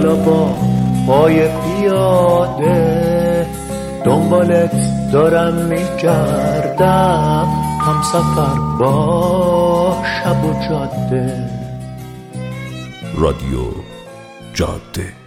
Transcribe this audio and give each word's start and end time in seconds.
حالا 0.00 0.14
با 0.14 0.54
پای 1.06 1.48
پیاده 1.48 3.46
دنبالت 4.04 4.72
دارم 5.12 5.54
میگردم. 5.54 7.48
هم 7.80 8.02
سفر 8.02 8.58
با 8.78 9.96
شب 10.04 10.44
و 10.44 10.52
جاده. 10.68 11.50
رادیو 13.14 13.60
جاده. 14.54 15.19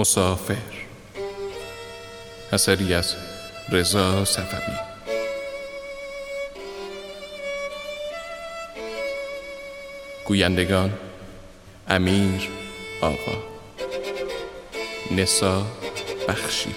مسافر. 0.00 0.56
اثری 2.52 2.94
از 2.94 3.14
رضا 3.72 4.24
صفوی. 4.24 4.76
گویندگان 10.24 10.92
امیر 11.88 12.48
آقا. 13.02 13.42
نسا 15.10 15.66
بخشی. 16.28 16.74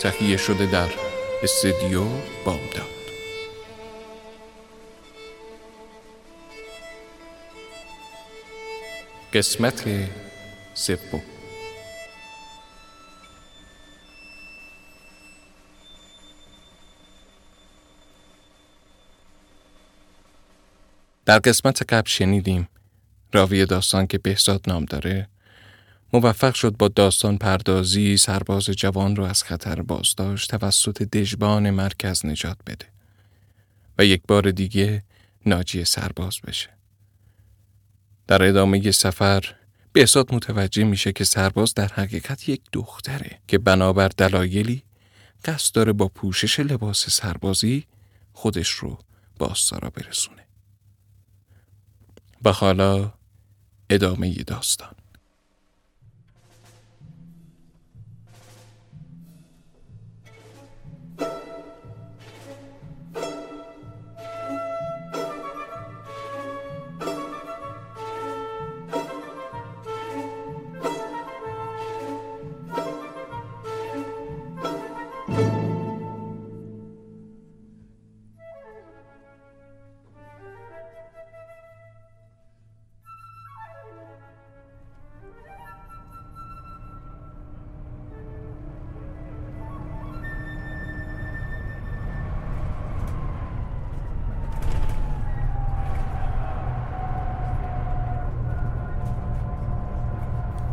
تهیه 0.00 0.36
شده 0.36 0.66
در 0.66 0.88
استدیو 1.42 2.04
بامداد. 2.44 2.97
قسمت 9.32 9.84
سوم 10.74 11.22
در 21.26 21.38
قسمت 21.38 21.82
قبل 21.92 22.08
شنیدیم 22.08 22.68
راوی 23.32 23.66
داستان 23.66 24.06
که 24.06 24.18
بهزاد 24.18 24.60
نام 24.66 24.84
داره 24.84 25.28
موفق 26.12 26.54
شد 26.54 26.76
با 26.76 26.88
داستان 26.88 27.38
پردازی 27.38 28.16
سرباز 28.16 28.64
جوان 28.64 29.16
رو 29.16 29.24
از 29.24 29.42
خطر 29.42 29.82
بازداشت 29.82 30.50
توسط 30.50 31.02
دژبان 31.02 31.70
مرکز 31.70 32.26
نجات 32.26 32.58
بده 32.66 32.86
و 33.98 34.04
یک 34.04 34.22
بار 34.28 34.50
دیگه 34.50 35.02
ناجی 35.46 35.84
سرباز 35.84 36.40
بشه. 36.46 36.77
در 38.28 38.42
ادامه 38.42 38.90
سفر 38.90 39.54
بهزاد 39.92 40.34
متوجه 40.34 40.84
میشه 40.84 41.12
که 41.12 41.24
سرباز 41.24 41.74
در 41.74 41.88
حقیقت 41.88 42.48
یک 42.48 42.62
دختره 42.72 43.38
که 43.48 43.58
بنابر 43.58 44.08
دلایلی 44.08 44.82
قصد 45.44 45.74
داره 45.74 45.92
با 45.92 46.08
پوشش 46.08 46.60
لباس 46.60 47.10
سربازی 47.10 47.84
خودش 48.32 48.68
رو 48.68 48.98
با 49.38 49.46
آستارا 49.46 49.90
برسونه. 49.90 50.46
و 52.44 52.52
حالا 52.52 53.12
ادامه 53.90 54.34
داستان 54.34 54.94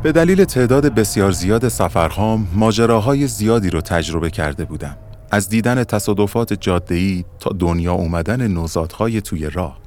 به 0.05 0.11
دلیل 0.11 0.43
تعداد 0.43 0.85
بسیار 0.85 1.31
زیاد 1.31 1.67
سفرهام 1.67 2.47
ماجراهای 2.53 3.27
زیادی 3.27 3.69
رو 3.69 3.81
تجربه 3.81 4.29
کرده 4.29 4.65
بودم. 4.65 4.97
از 5.31 5.49
دیدن 5.49 5.83
تصادفات 5.83 6.53
جاده‌ای 6.53 7.25
تا 7.39 7.55
دنیا 7.59 7.93
اومدن 7.93 8.47
نوزادهای 8.47 9.21
توی 9.21 9.49
راه 9.49 9.77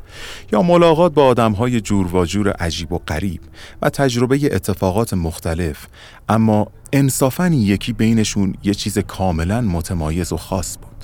یا 0.52 0.62
ملاقات 0.62 1.14
با 1.14 1.26
آدمهای 1.26 1.80
جور 1.80 2.16
و 2.16 2.24
جور 2.24 2.50
عجیب 2.50 2.92
و 2.92 2.98
غریب 2.98 3.40
و 3.82 3.90
تجربه 3.90 4.54
اتفاقات 4.54 5.14
مختلف 5.14 5.86
اما 6.28 6.66
انصافاً 6.92 7.46
یکی 7.46 7.92
بینشون 7.92 8.54
یه 8.64 8.74
چیز 8.74 8.98
کاملا 8.98 9.60
متمایز 9.60 10.32
و 10.32 10.36
خاص 10.36 10.78
بود. 10.78 10.97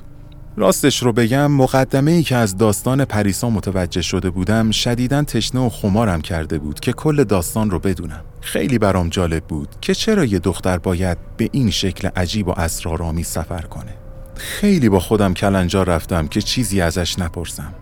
راستش 0.56 1.02
رو 1.02 1.12
بگم 1.12 1.52
مقدمه 1.52 2.10
ای 2.10 2.22
که 2.22 2.36
از 2.36 2.56
داستان 2.56 3.04
پریسا 3.04 3.50
متوجه 3.50 4.02
شده 4.02 4.30
بودم 4.30 4.70
شدیداً 4.70 5.22
تشنه 5.22 5.60
و 5.60 5.68
خمارم 5.68 6.20
کرده 6.20 6.58
بود 6.58 6.80
که 6.80 6.92
کل 6.92 7.24
داستان 7.24 7.70
رو 7.70 7.78
بدونم. 7.78 8.24
خیلی 8.40 8.78
برام 8.78 9.08
جالب 9.08 9.44
بود 9.44 9.68
که 9.80 9.94
چرا 9.94 10.24
یه 10.24 10.38
دختر 10.38 10.78
باید 10.78 11.18
به 11.36 11.48
این 11.52 11.70
شکل 11.70 12.08
عجیب 12.16 12.48
و 12.48 12.60
اسرارآمیز 12.60 13.26
سفر 13.26 13.60
کنه. 13.62 13.94
خیلی 14.36 14.88
با 14.88 15.00
خودم 15.00 15.34
کلنجا 15.34 15.82
رفتم 15.82 16.26
که 16.26 16.42
چیزی 16.42 16.80
ازش 16.80 17.18
نپرسم. 17.18 17.74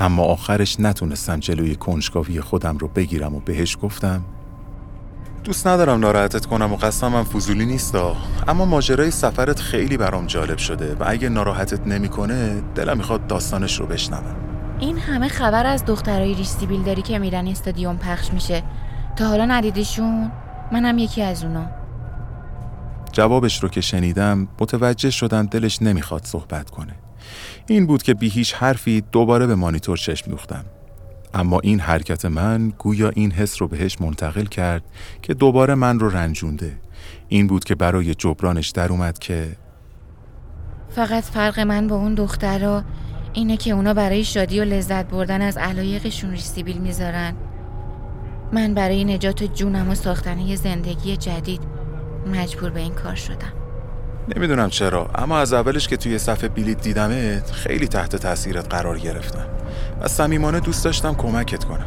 اما 0.00 0.22
آخرش 0.22 0.80
نتونستم 0.80 1.40
جلوی 1.40 1.76
کنجکاوی 1.76 2.40
خودم 2.40 2.78
رو 2.78 2.88
بگیرم 2.88 3.34
و 3.34 3.40
بهش 3.40 3.76
گفتم 3.82 4.24
دوست 5.44 5.66
ندارم 5.66 6.00
ناراحتت 6.00 6.46
کنم 6.46 6.72
و 6.72 6.76
قصدم 6.76 7.24
فضولی 7.24 7.66
نیستا 7.66 8.16
اما 8.48 8.64
ماجرای 8.64 9.10
سفرت 9.10 9.60
خیلی 9.60 9.96
برام 9.96 10.26
جالب 10.26 10.58
شده 10.58 10.94
و 10.94 11.04
اگه 11.06 11.28
ناراحتت 11.28 11.86
نمی‌کنه 11.86 12.62
دلم 12.74 12.96
می‌خواد 12.96 13.26
داستانش 13.26 13.80
رو 13.80 13.86
بشنوم. 13.86 14.36
این 14.80 14.98
همه 14.98 15.28
خبر 15.28 15.66
از 15.66 15.84
دخترای 15.84 16.34
ریشتی 16.34 16.66
بیلدری 16.66 17.02
که 17.02 17.18
میرن 17.18 17.46
استادیوم 17.46 17.96
پخش 17.96 18.32
میشه. 18.32 18.62
تا 19.16 19.24
حالا 19.28 19.44
ندیدیشون؟ 19.44 20.32
منم 20.72 20.98
یکی 20.98 21.22
از 21.22 21.44
اونا. 21.44 21.66
جوابش 23.12 23.62
رو 23.62 23.68
که 23.68 23.80
شنیدم 23.80 24.48
متوجه 24.60 25.10
شدم 25.10 25.46
دلش 25.46 25.82
نمی‌خواد 25.82 26.24
صحبت 26.24 26.70
کنه. 26.70 26.94
این 27.66 27.86
بود 27.86 28.02
که 28.02 28.14
بی 28.14 28.28
هیچ 28.28 28.54
حرفی 28.54 29.00
دوباره 29.12 29.46
به 29.46 29.54
مانیتور 29.54 29.96
چشم 29.96 30.30
دوختم. 30.30 30.64
اما 31.38 31.60
این 31.62 31.80
حرکت 31.80 32.24
من 32.24 32.72
گویا 32.78 33.08
این 33.08 33.32
حس 33.32 33.62
رو 33.62 33.68
بهش 33.68 34.00
منتقل 34.00 34.44
کرد 34.44 34.82
که 35.22 35.34
دوباره 35.34 35.74
من 35.74 35.98
رو 35.98 36.08
رنجونده. 36.08 36.80
این 37.28 37.46
بود 37.46 37.64
که 37.64 37.74
برای 37.74 38.14
جبرانش 38.14 38.70
در 38.70 38.92
اومد 38.92 39.18
که 39.18 39.56
فقط 40.88 41.24
فرق 41.24 41.60
من 41.60 41.86
با 41.86 41.96
اون 41.96 42.14
دخترها 42.14 42.84
اینه 43.32 43.56
که 43.56 43.70
اونا 43.70 43.94
برای 43.94 44.24
شادی 44.24 44.60
و 44.60 44.64
لذت 44.64 45.08
بردن 45.08 45.42
از 45.42 45.56
علایقشون 45.56 46.30
ریسیبیل 46.30 46.78
می‌ذارن. 46.78 47.34
من 48.52 48.74
برای 48.74 49.04
نجات 49.04 49.42
جونم 49.42 49.90
و 49.90 49.94
ساختن 49.94 50.38
یه 50.38 50.56
زندگی 50.56 51.16
جدید 51.16 51.60
مجبور 52.26 52.70
به 52.70 52.80
این 52.80 52.94
کار 52.94 53.14
شدم. 53.14 53.52
نمی‌دونم 54.36 54.70
چرا 54.70 55.10
اما 55.14 55.38
از 55.38 55.52
اولش 55.52 55.88
که 55.88 55.96
توی 55.96 56.18
صفحه 56.18 56.48
بلیت 56.48 56.80
دیدمت 56.80 57.50
خیلی 57.50 57.88
تحت 57.88 58.16
تاثیرت 58.16 58.74
قرار 58.74 58.98
گرفتم. 58.98 59.46
و 60.00 60.08
صمیمانه 60.08 60.60
دوست 60.60 60.84
داشتم 60.84 61.14
کمکت 61.14 61.64
کنم. 61.64 61.86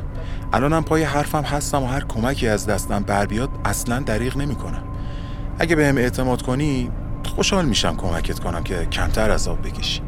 الانم 0.53 0.83
پای 0.83 1.03
حرفم 1.03 1.43
هستم 1.43 1.83
و 1.83 1.87
هر 1.87 2.03
کمکی 2.03 2.47
از 2.47 2.67
دستم 2.67 3.03
بر 3.03 3.25
بیاد 3.25 3.49
اصلا 3.65 3.99
دریغ 3.99 4.37
نمی‌کنم. 4.37 4.83
اگه 5.59 5.75
بهم 5.75 5.97
اعتماد 5.97 6.41
کنی 6.41 6.91
خوشحال 7.35 7.65
میشم 7.65 7.95
کمکت 7.95 8.39
کنم 8.39 8.63
که 8.63 8.85
کمتر 8.85 9.31
عذاب 9.31 9.67
بکشی. 9.67 10.01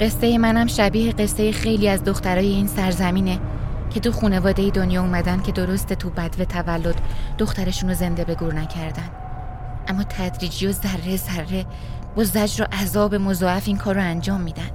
قصه 0.00 0.38
منم 0.38 0.66
شبیه 0.66 1.12
قصه 1.12 1.52
خیلی 1.52 1.88
از 1.88 2.04
دخترای 2.04 2.46
این 2.46 2.66
سرزمینه 2.66 3.38
که 3.90 4.00
تو 4.00 4.12
خونواده 4.12 4.70
دنیا 4.70 5.00
اومدن 5.02 5.42
که 5.42 5.52
درست 5.52 5.92
تو 5.92 6.10
بدو 6.10 6.44
تولد 6.44 7.00
دخترشون 7.38 7.88
رو 7.88 7.94
زنده 7.94 8.24
به 8.24 8.34
گور 8.34 8.54
نکردن. 8.54 9.25
اما 9.88 10.02
تدریجی 10.02 10.66
و 10.66 10.72
ذره 10.72 11.16
ذره 11.16 11.66
با 12.16 12.24
زجر 12.24 12.64
و 12.64 12.66
عذاب 12.72 13.14
مضاعف 13.14 13.68
این 13.68 13.76
کار 13.76 13.94
رو 13.94 14.00
انجام 14.00 14.40
میدن. 14.40 14.70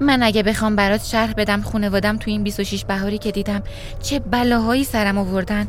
من 0.00 0.22
اگه 0.22 0.42
بخوام 0.42 0.76
برات 0.76 1.04
شرح 1.04 1.32
بدم 1.32 1.60
خونوادم 1.60 2.16
تو 2.16 2.30
این 2.30 2.42
26 2.42 2.84
بهاری 2.84 3.18
که 3.18 3.30
دیدم 3.30 3.62
چه 4.02 4.18
بلاهایی 4.18 4.84
سرم 4.84 5.18
آوردن. 5.18 5.68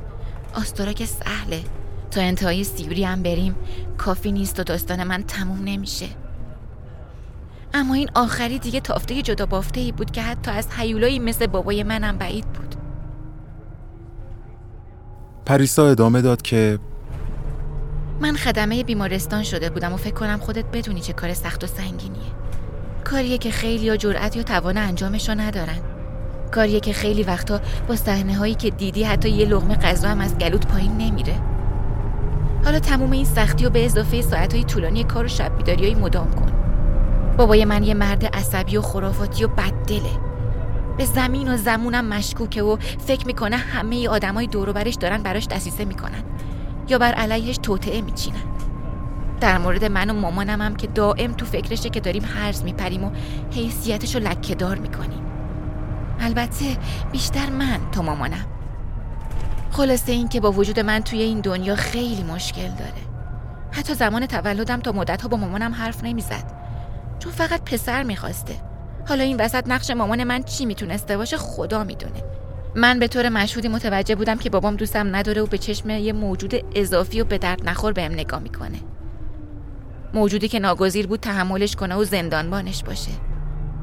آستورا 0.54 0.94
که 0.94 1.06
سهله. 1.06 1.64
تا 2.12 2.22
انتهای 2.22 2.64
سیوری 2.64 3.04
هم 3.04 3.24
بریم. 3.24 3.56
کافی 3.98 4.32
نیست 4.32 4.60
و 4.60 4.64
داستان 4.64 5.04
من 5.04 5.24
تموم 5.24 5.64
نمیشه. 5.64 6.06
اما 7.74 7.94
این 7.94 8.10
آخری 8.16 8.60
دیگه 8.60 8.80
تافته 8.80 9.22
جدا 9.22 9.46
بافته 9.46 9.80
ای 9.80 9.92
بود 9.92 10.12
که 10.12 10.22
حتی 10.22 10.52
از 10.52 10.68
حیولایی 10.72 11.20
مثل 11.20 11.48
بابای 11.48 11.84
منم 11.84 12.18
بعید 12.18 12.46
بود. 12.46 12.76
پریسا 15.46 15.88
ادامه 15.88 16.22
داد 16.22 16.42
که 16.42 16.80
من 18.20 18.36
خدمه 18.36 18.84
بیمارستان 18.84 19.44
شده 19.44 19.70
بودم 19.70 19.94
و 19.94 19.98
فکر 19.98 20.14
کنم 20.14 20.38
خودت 20.38 20.66
بدونی 20.66 21.02
چه 21.02 21.14
کار 21.14 21.34
سخت 21.34 21.64
و 21.64 21.68
سنگینیه. 21.68 22.32
کاریه 23.04 23.38
که 23.38 23.52
خیلی 23.52 23.86
یا 23.86 23.98
جرأت 23.98 24.36
یا 24.36 24.44
توان 24.44 24.78
انجامش 24.78 25.30
ندارن. 25.30 25.78
کاریه 26.52 26.80
که 26.80 26.94
خیلی 26.94 27.24
وقتا 27.24 27.62
با 27.88 27.96
صحنه 27.96 28.38
هایی 28.38 28.56
که 28.56 28.70
دیدی 28.70 29.04
حتی 29.04 29.30
یه 29.30 29.46
لغمه 29.46 29.76
غذا 29.76 30.08
هم 30.08 30.20
از 30.20 30.38
گلوت 30.38 30.68
پایین 30.68 30.98
نمیره. 30.98 31.36
حالا 32.66 32.80
تموم 32.80 33.12
این 33.12 33.26
سختی 33.26 33.66
و 33.66 33.70
به 33.70 33.86
اضافه 33.86 34.22
ساعت 34.22 34.54
های 34.54 34.64
طولانی 34.64 35.04
کار 35.04 35.26
و 35.26 35.28
شب 35.28 35.58
بیداری 35.58 35.96
مدام 35.96 36.32
کن. 36.32 36.52
بابای 37.38 37.66
من 37.66 37.84
یه 37.84 37.94
مرد 37.94 38.26
عصبی 38.26 38.78
و 38.78 38.82
خرافاتی 38.82 39.44
و 39.44 39.48
بددله. 39.48 40.20
به 40.98 41.06
زمین 41.06 41.54
و 41.54 41.58
زمونم 41.58 42.06
مشکوکه 42.06 42.64
و 42.64 42.78
فکر 43.08 43.28
می‌کنه 43.28 43.56
همه 43.56 44.08
آدمای 44.08 44.48
دور 44.48 44.72
برش 44.72 44.96
دارن 44.96 45.24
براش 45.24 45.48
دسیسه 45.48 45.86
می‌کنن. 45.86 46.24
یا 46.90 46.98
بر 46.98 47.14
علیهش 47.14 47.58
توطعه 47.58 48.02
میچینن. 48.02 48.44
در 49.42 49.58
مورد 49.58 49.86
من 49.86 50.10
و 50.10 50.14
مامانم 50.14 50.62
هم 50.62 50.76
که 50.76 50.88
دائم 50.88 51.34
تو 51.34 51.46
فکرشه 51.46 51.90
که 51.90 52.00
داریم 52.00 52.24
هرز 52.26 52.64
میپریم 52.64 53.04
و 53.04 53.12
حیثیتش 53.52 54.16
رو 54.16 54.22
لکهدار 54.22 54.78
می‌کنیم. 54.78 55.22
البته 56.20 56.78
بیشتر 57.12 57.50
من 57.50 57.80
تا 57.92 58.02
مامانم. 58.02 58.46
خلاصه 59.72 60.12
این 60.12 60.28
که 60.28 60.40
با 60.40 60.52
وجود 60.52 60.80
من 60.80 61.00
توی 61.00 61.22
این 61.22 61.40
دنیا 61.40 61.76
خیلی 61.76 62.24
مشکل 62.24 62.68
داره. 62.68 63.02
حتی 63.72 63.94
زمان 63.94 64.26
تولدم 64.26 64.80
تا 64.80 64.92
مدتها 64.92 65.28
با 65.28 65.38
مامانم 65.38 65.74
حرف 65.74 66.04
نمی‌زد. 66.04 66.52
چون 67.20 67.32
فقط 67.32 67.62
پسر 67.62 68.04
می‌خواسته. 68.04 68.56
حالا 69.08 69.24
این 69.24 69.38
وسط 69.40 69.64
نقش 69.68 69.92
مامان 69.92 70.24
من 70.24 70.44
چی 70.44 70.66
می‌تونسته 70.66 71.18
باشه 71.18 71.38
خدا 71.38 71.84
می‌دونه. 71.84 72.24
من 72.76 73.00
به 73.00 73.08
طور 73.08 73.30
مشهودی 73.30 73.68
متوجه 73.68 74.16
بودم 74.16 74.38
که 74.38 74.50
بابام 74.50 74.76
دوستم 74.76 75.16
نداره 75.16 75.42
و 75.42 75.46
به 75.46 75.58
چشم 75.58 75.90
یه 75.90 76.14
موجود 76.14 76.56
اضافی 76.76 77.22
و 77.22 77.26
به 77.26 77.38
درد 77.38 77.70
نخور 77.70 77.94
بهم 77.94 78.12
نگاه 78.12 78.40
می‌کنه. 78.40 78.78
موجودی 80.14 80.48
که 80.48 80.60
ناگزیر 80.60 81.08
بود 81.08 81.20
تحملش 81.20 81.76
کنه 81.76 81.96
و 81.96 82.04
زندانبانش 82.04 82.84
باشه. 82.84 83.12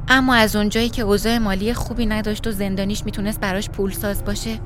اما 0.09 0.35
از 0.35 0.57
اونجایی 0.57 0.89
که 0.89 1.03
اوضاع 1.03 1.39
مالی 1.39 1.75
خوبی 1.75 2.07
نداشت 2.07 2.47
و 2.47 2.51
زندانیش 2.51 3.05
می‌تونست 3.05 3.41
براش 3.41 3.71
پول 3.71 3.91
ساز 3.91 4.25
باشه 4.25 4.59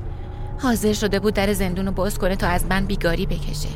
حاضر 0.59 0.93
شده 0.93 1.19
بود 1.19 1.33
در 1.33 1.53
زندون 1.53 1.85
رو 1.85 1.91
باز 1.91 2.19
کنه 2.19 2.35
تا 2.35 2.47
از 2.47 2.65
من 2.69 2.85
بیگاری 2.85 3.25
بکشه. 3.25 3.69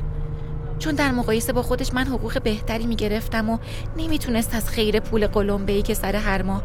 چون 0.80 0.95
در 0.95 1.12
مقایسه 1.12 1.54
با 1.54 1.62
خودش 1.62 1.94
من 1.94 2.07
حقوق 2.07 2.42
بهتری 2.44 2.86
می‌گرفتم 2.86 3.50
و 3.50 3.57
نمی‌تونست 3.98 4.56
از 4.56 4.69
خیر 4.69 5.00
پول 5.00 5.28
قلمبه 5.28 5.74
ای 5.74 5.81
که 5.81 5.94
سر 5.94 6.16
هر 6.16 6.42
ماه 6.42 6.63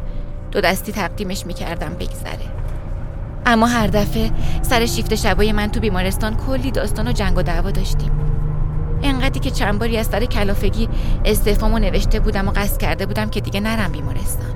دو 0.51 0.61
دستی 0.61 0.93
تقدیمش 0.93 1.47
می‌کردم 1.47 1.95
بگذره. 1.95 2.64
اما 3.47 3.67
هر 3.67 3.87
دفعه 3.87 4.31
سر 4.63 4.87
شیفت 4.87 5.15
شبای 5.15 5.53
من 5.53 5.71
تو 5.71 5.81
بیمارستان 5.81 6.37
کلی 6.37 6.71
داستان 6.71 7.09
و 7.09 7.13
جنگ 7.13 7.39
و 7.39 7.43
دعوا 7.43 7.71
داشتیم. 7.71 8.11
انقدری 9.03 9.41
که 9.41 9.51
چند 9.51 9.79
باری 9.79 9.97
از 9.97 10.07
سر 10.07 10.25
کلافگی 10.25 10.89
استعفامو 11.25 11.79
نوشته 11.79 12.21
بودم 12.21 12.49
و 12.49 12.51
قصد 12.51 12.81
کرده 12.81 13.07
بودم 13.07 13.31
که 13.31 13.41
دیگه 13.41 13.61
نرم 13.61 13.93
بیمارستان. 13.93 14.55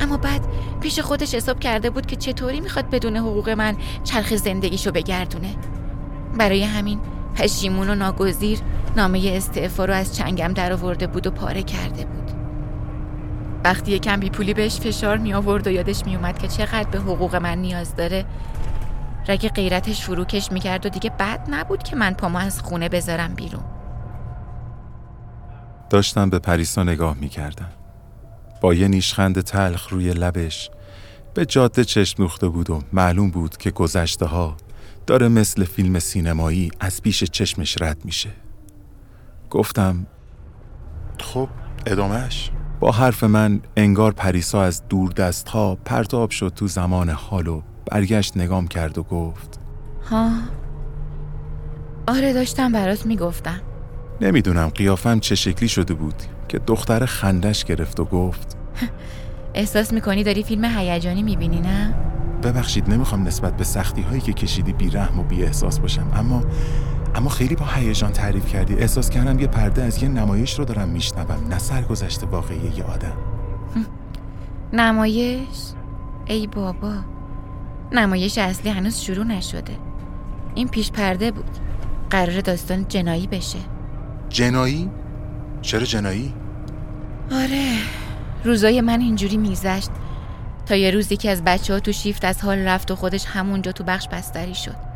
اما 0.00 0.16
بعد 0.16 0.40
پیش 0.80 0.98
خودش 0.98 1.34
حساب 1.34 1.60
کرده 1.60 1.90
بود 1.90 2.06
که 2.06 2.16
چطوری 2.16 2.60
می‌خواد 2.60 2.90
بدون 2.90 3.16
حقوق 3.16 3.48
من 3.48 3.76
چرخ 4.04 4.34
زندگیشو 4.36 4.90
بگردونه. 4.90 5.54
برای 6.38 6.64
همین 6.64 7.00
پشیمون 7.36 7.90
و 7.90 7.94
ناگزیر 7.94 8.58
نامه 8.96 9.32
استعفا 9.34 9.84
رو 9.84 9.94
از 9.94 10.16
چنگم 10.16 10.52
درآورده 10.52 11.06
بود 11.06 11.26
و 11.26 11.30
پاره 11.30 11.62
کرده 11.62 12.04
بود. 12.04 12.19
وقتی 13.64 13.92
یکم 13.92 14.20
بی 14.20 14.30
پولی 14.30 14.54
بهش 14.54 14.80
فشار 14.80 15.16
می 15.16 15.34
آورد 15.34 15.66
و 15.66 15.70
یادش 15.70 16.04
می 16.06 16.16
اومد 16.16 16.38
که 16.38 16.48
چقدر 16.48 16.90
به 16.90 16.98
حقوق 16.98 17.36
من 17.36 17.58
نیاز 17.58 17.96
داره. 17.96 18.24
رگ 19.28 19.48
غیرتش 19.48 20.02
فروکش 20.02 20.52
می‌کرد 20.52 20.86
و 20.86 20.88
دیگه 20.88 21.10
بد 21.10 21.46
نبود 21.48 21.82
که 21.82 21.96
من 21.96 22.14
پامو 22.14 22.38
از 22.38 22.62
خونه 22.62 22.88
بذارم 22.88 23.34
بیرون. 23.34 23.64
داشتم 25.90 26.30
به 26.30 26.38
پریسا 26.38 26.82
نگاه 26.82 27.16
می‌کردم 27.20 27.68
با 28.60 28.74
یه 28.74 28.88
نیشخند 28.88 29.40
تلخ 29.40 29.88
روی 29.88 30.12
لبش 30.12 30.70
به 31.34 31.46
جاده 31.46 31.84
چشم 31.84 32.22
دوخته 32.22 32.48
بود 32.48 32.70
و 32.70 32.82
معلوم 32.92 33.30
بود 33.30 33.56
که 33.56 33.70
گذشته 33.70 34.26
ها 34.26 34.56
داره 35.06 35.28
مثل 35.28 35.64
فیلم 35.64 35.98
سینمایی 35.98 36.70
از 36.80 37.02
پیش 37.02 37.24
چشمش 37.24 37.82
رد 37.82 38.04
میشه. 38.04 38.30
گفتم 39.50 40.06
خب 41.20 41.48
ادامهش 41.86 42.50
با 42.80 42.92
حرف 42.92 43.24
من 43.24 43.60
انگار 43.76 44.12
پریسا 44.12 44.62
از 44.62 44.88
دور 44.88 45.12
دست 45.12 45.48
ها 45.48 45.78
پرتاب 45.84 46.30
شد 46.30 46.52
تو 46.56 46.66
زمان 46.66 47.10
حال 47.10 47.48
و 47.48 47.62
برگشت 47.90 48.36
نگام 48.36 48.68
کرد 48.68 48.98
و 48.98 49.02
گفت 49.02 49.60
ها 50.10 50.30
آره 52.08 52.32
داشتم 52.32 52.72
برات 52.72 53.06
می‌گفتم 53.06 53.60
نمی‌دونم 54.20 54.68
قیافم 54.68 55.20
چه 55.20 55.34
شکلی 55.34 55.68
شده 55.68 55.94
بود 55.94 56.14
که 56.48 56.58
دختر 56.58 57.06
خندش 57.06 57.64
گرفت 57.64 58.00
و 58.00 58.04
گفت 58.04 58.56
احساس 59.54 59.92
می‌کنی 59.92 60.24
داری 60.24 60.42
فیلم 60.42 60.64
هیجانی 60.64 61.22
می‌بینی 61.22 61.60
نه؟ 61.60 61.94
ببخشید 62.42 62.90
نمی‌خوام 62.90 63.26
نسبت 63.26 63.56
به 63.56 63.64
سختی 63.64 64.02
هایی 64.02 64.20
که 64.20 64.32
کشیدی 64.32 64.72
بی 64.72 64.90
رحم 64.90 65.20
و 65.20 65.22
بی 65.22 65.42
احساس 65.42 65.80
باشم 65.80 66.10
اما 66.14 66.42
اما 67.14 67.30
خیلی 67.30 67.54
با 67.54 67.66
هیجان 67.66 68.12
تعریف 68.12 68.46
کردی. 68.46 68.74
احساس 68.74 69.10
کردم 69.10 69.38
یه 69.38 69.46
پرده 69.46 69.82
از 69.82 70.02
یه 70.02 70.08
نمایش 70.08 70.58
رو 70.58 70.64
دارم 70.64 70.88
میشنوم 70.88 71.48
نه 71.48 71.58
سرگذشت 71.58 72.22
واقعی 72.22 72.72
یه 72.76 72.84
آدم. 72.84 73.16
نمایش؟ 74.72 75.58
ای 76.26 76.46
بابا. 76.46 76.92
نمایش 77.92 78.38
اصلی 78.38 78.70
هنوز 78.70 79.00
شروع 79.00 79.24
نشده. 79.24 79.76
این 80.54 80.68
پیش 80.68 80.92
پرده 80.92 81.30
بود. 81.30 81.58
قرار 82.10 82.40
داستان 82.40 82.88
جنایی 82.88 83.26
بشه. 83.26 83.58
جنایی؟ 84.28 84.90
چرا 85.62 85.84
جنایی؟ 85.84 86.34
آره. 87.32 87.74
روزای 88.44 88.80
من 88.80 89.00
اینجوری 89.00 89.36
میگذشت. 89.36 89.90
تا 90.66 90.76
یه 90.76 90.90
روزی 90.90 91.16
که 91.16 91.30
از 91.30 91.44
بچه 91.44 91.72
ها 91.72 91.80
تو 91.80 91.92
شیفت 91.92 92.24
از 92.24 92.42
حال 92.42 92.58
رفت 92.58 92.90
و 92.90 92.96
خودش 92.96 93.24
همونجا 93.26 93.72
تو 93.72 93.84
بخش 93.84 94.08
بستری 94.08 94.54
شد. 94.54 94.89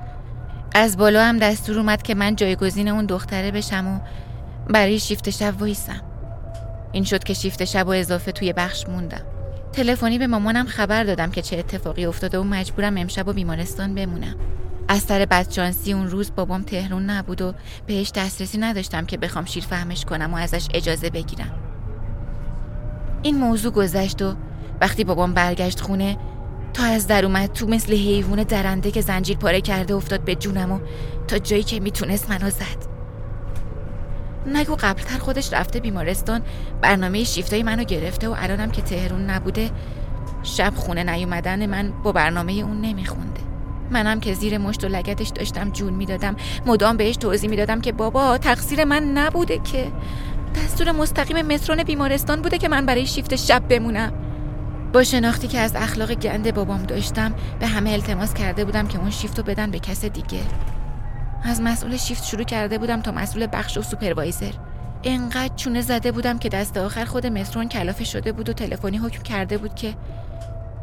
از 0.77 0.97
بالا 0.97 1.25
هم 1.25 1.39
دستور 1.39 1.79
اومد 1.79 2.03
که 2.03 2.15
من 2.15 2.37
جایگزین 2.37 2.89
اون 2.89 3.07
دختره 3.07 3.51
بشم 3.51 3.87
و 3.87 4.01
برای 4.73 4.99
شیفت 4.99 5.31
شب 5.31 5.55
وایسم. 5.61 6.01
این 6.93 7.05
شد 7.05 7.25
که 7.25 7.35
شیفت 7.35 7.65
شب 7.65 7.87
و 7.87 7.91
اضافه 7.91 8.33
توی 8.33 8.53
بخش 8.53 8.89
موندم. 8.89 9.21
تلفنی 9.73 10.19
به 10.19 10.27
مامانم 10.27 10.67
خبر 10.67 11.05
دادم 11.05 11.31
که 11.31 11.43
چه 11.43 11.59
اتفاقی 11.59 12.07
افتاده 12.07 12.39
و 12.39 12.43
مجبورم 12.43 12.97
امشب 12.97 13.29
و 13.29 13.33
بیمارستان 13.33 13.95
بمونم. 13.95 14.35
از 14.89 15.03
سر 15.03 15.25
بدشانسی 15.25 15.93
اون 15.93 16.11
روز 16.11 16.35
بابام 16.37 16.63
تهرون 16.63 17.11
نبود 17.11 17.43
و 17.43 17.55
بهش 17.87 18.13
دسترسی 18.15 18.59
نداشتم 18.59 19.07
که 19.07 19.17
بخوام 19.17 19.45
شیر 19.45 19.65
فهمش 19.65 20.05
کنم 20.05 20.35
و 20.35 20.37
ازش 20.37 20.69
اجازه 20.75 21.11
بگیرم. 21.11 21.53
این 23.23 23.39
موضوع 23.39 23.73
گذشت 23.73 24.23
و 24.23 24.35
وقتی 24.81 25.05
بابام 25.05 25.35
برگشت 25.35 25.81
خونه 25.81 26.17
تا 26.75 26.83
از 26.83 27.07
در 27.07 27.25
اومد 27.25 27.53
تو 27.53 27.67
مثل 27.67 27.93
حیوان 27.93 28.43
درنده 28.43 28.91
که 28.91 29.01
زنجیر 29.01 29.37
پاره 29.37 29.61
کرده 29.61 29.95
افتاد 29.95 30.21
به 30.21 30.35
جونم 30.35 30.73
و 30.73 30.79
تا 31.29 31.39
جایی 31.39 31.63
که 31.63 31.81
می‌تونست 31.81 32.31
منو 32.31 32.51
زد. 32.51 32.95
نگو 34.47 34.75
قبلتر 34.75 35.19
خودش 35.19 35.53
رفته 35.53 35.81
بیمارستان 35.81 36.43
برنامه 36.81 37.25
شیفتای 37.25 37.63
منو 37.63 37.85
گرفته 37.85 38.29
و 38.29 38.35
الانم 38.39 38.71
که 38.71 38.83
تهرون 38.83 39.31
نبوده 39.31 39.71
شب 40.43 40.73
خونه 40.77 41.05
نیومدن 41.05 41.67
من 41.67 41.93
با 42.03 42.13
برنامه 42.13 42.53
اون 42.53 42.81
نمیخونده. 42.81 43.41
منم 43.91 44.21
که 44.21 44.35
زیر 44.35 44.59
مشت 44.59 44.85
و 44.85 44.89
لگتش 44.89 45.29
داشتم 45.29 45.71
جون 45.71 45.93
می‌دادم 45.93 46.37
مدام 46.67 46.97
بهش 46.97 47.17
توضیح 47.17 47.51
می‌دادم 47.51 47.81
که 47.81 47.93
بابا 47.93 48.39
تقصیر 48.39 48.85
من 48.85 49.05
نبوده 49.05 49.59
که. 49.59 49.93
دستور 50.57 50.93
مستقیم 50.93 51.47
مترون 51.47 51.83
بیمارستان 51.83 52.43
بوده 52.43 52.59
که 52.59 52.69
من 52.69 52.87
برای 52.87 53.07
شیفت 53.07 53.37
شب 53.37 53.69
بمونم. 53.69 54.13
با 54.95 55.05
شناختی 55.05 55.49
که 55.49 55.59
از 55.59 55.77
اخلاق 55.77 56.15
گند 56.15 56.55
بابام 56.55 56.83
داشتم 56.83 57.35
به 57.61 57.67
همه 57.67 57.91
التماس 57.91 58.35
کرده 58.35 58.65
بودم 58.65 58.87
که 58.87 58.99
اون 58.99 59.11
شیفت 59.11 59.39
رو 59.39 59.45
بدن 59.45 59.71
به 59.71 59.79
کس 59.79 60.05
دیگه. 60.05 60.41
از 61.43 61.61
مسئول 61.61 61.97
شیفت 61.97 62.25
شروع 62.25 62.45
کرده 62.45 62.79
بودم 62.79 63.03
تا 63.03 63.13
مسئول 63.13 63.49
بخش 63.53 63.79
و 63.79 63.83
سوپروایزر. 63.83 64.53
انقدر 65.05 65.55
چونه 65.57 65.81
زده 65.81 66.13
بودم 66.13 66.39
که 66.39 66.49
دست 66.49 66.77
آخر 66.77 67.05
خود 67.05 67.27
مترون 67.27 67.69
کلافه 67.69 68.05
شده 68.05 68.33
بود 68.33 68.49
و 68.49 68.53
تلفنی 68.53 68.97
حکم 68.97 69.23
کرده 69.23 69.59
بود 69.59 69.75
که 69.75 69.95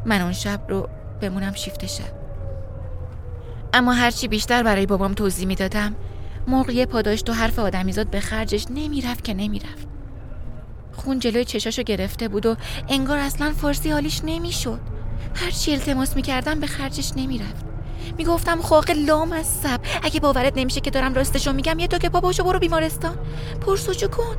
من 0.06 0.22
اون 0.22 0.34
شب 0.34 0.62
رو 0.70 0.90
بمونم 1.22 1.54
شیفت 1.54 1.86
شب. 1.86 2.14
اما 3.74 3.94
هرچی 3.94 4.28
بیشتر 4.28 4.64
برای 4.64 4.86
بابام 4.86 5.14
توضیح 5.14 5.48
می‌دادم 5.48 5.96
موقعی 6.48 6.86
پاداشت 6.86 7.30
و 7.30 7.34
حرف 7.34 7.60
آدمیزاد 7.60 8.10
به 8.10 8.20
خرجش 8.20 8.66
نمی‌رفت 8.70 9.24
که 9.24 9.34
نمی‌رفت. 9.34 9.91
خون 11.04 11.20
جلوی 11.20 11.46
چشاشو 11.46 11.84
گرفته 11.84 12.28
بود 12.28 12.46
و 12.46 12.56
انگار 12.90 13.18
اصلا 13.18 13.54
فارسی 13.58 13.92
حالیش 13.92 14.22
نمی‌شد. 14.24 14.80
هر 15.36 15.52
چی 15.52 15.72
التماس 15.72 16.16
می‌کردم 16.16 16.60
به 16.60 16.68
خرجش 16.68 17.12
نمی‌رفت. 17.16 17.66
می‌گفتم 18.18 18.62
خاق 18.62 18.92
لام 18.92 19.32
از 19.32 19.46
سب. 19.46 19.80
اگه 20.04 20.20
باورت 20.20 20.54
نمیشه 20.56 20.82
که 20.82 20.92
دارم 20.92 21.14
راستشو 21.14 21.54
میگم 21.54 21.80
یه 21.80 21.88
تو 21.88 21.98
که 21.98 22.10
باباشو 22.10 22.44
برو 22.44 22.60
بیمارستان. 22.60 23.18
پرسوجو 23.62 24.08
کن. 24.08 24.36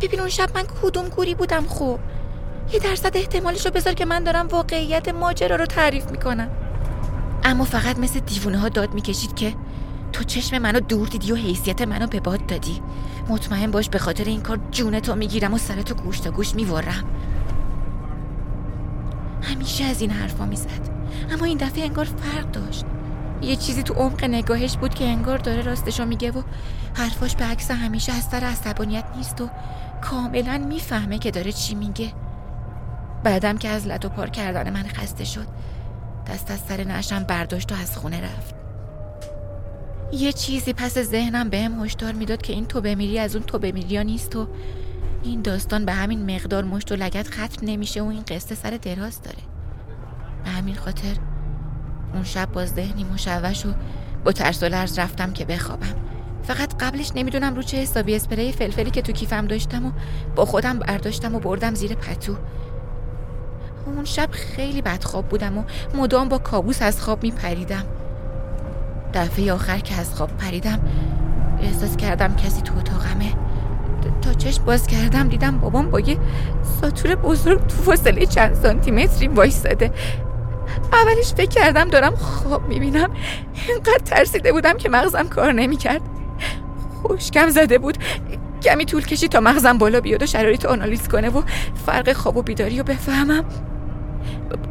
ببین 0.00 0.20
اون 0.20 0.28
شب 0.28 0.48
من 0.54 0.62
کدوم 0.82 1.08
کوری 1.08 1.34
بودم 1.34 1.64
خوب. 1.64 2.00
یه 2.72 2.78
درصد 2.78 3.16
احتمالش 3.16 3.66
رو 3.66 3.72
بذار 3.72 3.94
که 3.94 4.04
من 4.04 4.24
دارم 4.24 4.48
واقعیت 4.48 5.08
ماجرا 5.08 5.56
رو 5.56 5.66
تعریف 5.66 6.10
می‌کنم. 6.10 6.50
اما 7.44 7.64
فقط 7.64 7.98
مثل 7.98 8.20
دیوونه 8.20 8.58
ها 8.58 8.68
داد 8.68 8.94
می‌کشید 8.94 9.34
که 9.34 9.54
تو 10.12 10.24
چشم 10.24 10.58
منو 10.58 10.80
دور 10.80 11.08
دیدی 11.08 11.32
و 11.32 11.36
حیثیت 11.36 11.82
منو 11.82 12.06
به 12.06 12.20
باد 12.20 12.46
دادی. 12.46 12.82
مطمئن 13.28 13.70
باش 13.70 13.88
به 13.88 13.98
خاطر 13.98 14.24
این 14.24 14.40
کار 14.40 14.58
جونتو 14.70 15.14
می‌گیرم 15.14 15.54
و 15.54 15.58
سرتو 15.58 15.94
گوش 15.94 16.20
تا 16.20 16.30
گوش 16.30 16.54
میورم. 16.54 17.04
همیشه 19.42 19.84
از 19.84 20.00
این 20.00 20.10
حرفا 20.10 20.46
می‌زد. 20.46 20.88
اما 21.30 21.44
این 21.44 21.58
دفعه 21.58 21.84
انگار 21.84 22.04
فرق 22.04 22.50
داشت. 22.50 22.84
یه 23.42 23.56
چیزی 23.56 23.82
تو 23.82 23.94
عمق 23.94 24.24
نگاهش 24.24 24.76
بود 24.76 24.94
که 24.94 25.04
انگار 25.04 25.38
داره 25.38 25.62
راستشو 25.62 26.04
میگه 26.04 26.30
و 26.30 26.42
حرفاش 26.94 27.36
به 27.36 27.44
عکس 27.44 27.70
همیشه 27.70 28.12
از 28.12 28.24
سر 28.24 28.44
عصبانیت 28.44 29.04
نیست 29.16 29.40
و 29.40 29.48
کاملا 30.02 30.58
می‌فهمه 30.68 31.18
که 31.18 31.30
داره 31.30 31.52
چی 31.52 31.74
میگه. 31.74 32.12
بعدم 33.24 33.58
که 33.58 33.68
از 33.68 33.86
لط 33.86 34.04
و 34.04 34.08
پار 34.08 34.30
کردن 34.30 34.72
من 34.72 34.82
خسته 34.82 35.24
شد 35.24 35.46
دست 36.26 36.50
از 36.50 36.60
سر 36.68 36.84
نشم 36.84 37.24
برداشت 37.24 37.72
و 37.72 37.74
از 37.74 37.98
خونه 37.98 38.20
رفت. 38.20 38.61
یه 40.12 40.32
چیزی 40.32 40.72
پس 40.72 40.98
ذهنم 40.98 41.48
بهم 41.48 41.84
هشدار 41.84 42.12
می‌داد 42.12 42.42
که 42.42 42.52
این 42.52 42.66
تو 42.66 42.80
بمیری 42.80 43.18
از 43.18 43.36
اون 43.36 43.44
تو 43.44 43.58
بمیری 43.58 44.04
نیست 44.04 44.36
و 44.36 44.48
این 45.22 45.42
داستان 45.42 45.84
به 45.84 45.92
همین 45.92 46.34
مقدار 46.34 46.64
مشت 46.64 46.92
و 46.92 46.96
لگت 46.96 47.28
ختم 47.28 47.66
نمیشه 47.66 48.02
و 48.02 48.06
این 48.06 48.22
قصه 48.28 48.54
سر 48.54 48.70
دراز 48.70 49.22
داره. 49.22 49.38
به 50.44 50.50
همین 50.50 50.74
خاطر 50.74 51.16
اون 52.14 52.24
شب 52.24 52.52
با 52.52 52.66
ذهنی 52.66 53.04
مشوش 53.04 53.66
و 53.66 53.72
با 54.24 54.32
ترس 54.32 54.62
و 54.62 54.66
لرز 54.66 54.98
رفتم 54.98 55.32
که 55.32 55.44
بخوابم. 55.44 55.94
فقط 56.42 56.82
قبلش 56.82 57.10
نمی‌دونم 57.14 57.54
رو 57.54 57.62
چه 57.62 57.76
حسابی 57.76 58.16
اسپری 58.16 58.52
فلفلی 58.52 58.90
که 58.90 59.02
تو 59.02 59.12
کیفم 59.12 59.46
داشتم 59.46 59.86
و 59.86 59.92
با 60.36 60.44
خودم 60.44 60.78
برداشتم 60.78 61.34
و 61.34 61.38
بردم 61.38 61.74
زیر 61.74 61.94
پتو. 61.94 62.36
اون 63.86 64.04
شب 64.04 64.28
خیلی 64.30 64.82
بدخواب 64.82 65.28
بودم 65.28 65.58
و 65.58 65.64
مدام 65.94 66.28
با 66.28 66.38
کابوس 66.38 66.82
از 66.82 67.02
خواب 67.02 67.22
میپریدم. 67.22 67.84
دفعه 69.14 69.52
آخر 69.52 69.78
که 69.78 69.94
از 69.94 70.14
خواب 70.14 70.30
پریدم 70.36 70.80
احساس 71.60 71.96
کردم 71.96 72.36
کسی 72.36 72.62
تو 72.62 72.76
اتاقمه. 72.78 73.32
تا 74.22 74.32
چشم 74.32 74.64
باز 74.64 74.86
کردم 74.86 75.28
دیدم 75.28 75.58
بابام 75.58 75.90
با 75.90 76.00
یه 76.00 76.18
ساتور 76.80 77.14
بزرگ 77.14 77.66
تو 77.66 77.76
فاصله 77.76 78.26
چند 78.26 78.54
سانتیمتری 78.54 79.28
وایستاده. 79.28 79.92
اولش 80.92 81.34
فکر 81.34 81.50
کردم 81.50 81.88
دارم 81.88 82.16
خواب 82.16 82.68
می‌بینم. 82.68 83.10
اینقدر 83.68 83.98
ترسیده 84.04 84.52
بودم 84.52 84.76
که 84.76 84.88
مغزم 84.88 85.28
کار 85.28 85.52
نمی‌کرد. 85.52 86.00
خوشکم 87.02 87.48
زده 87.48 87.78
بود. 87.78 87.98
کمی 88.62 88.84
طول 88.84 89.04
کشید 89.04 89.30
تا 89.30 89.40
مغزم 89.40 89.78
بالا 89.78 90.00
بیاد 90.00 90.22
و 90.22 90.26
شرایط 90.26 90.66
آنالیز 90.66 91.08
کنه 91.08 91.28
و 91.28 91.42
فرق 91.86 92.12
خواب 92.12 92.36
و 92.36 92.42
بیداری 92.42 92.78
رو 92.78 92.84
بفهمم. 92.84 93.44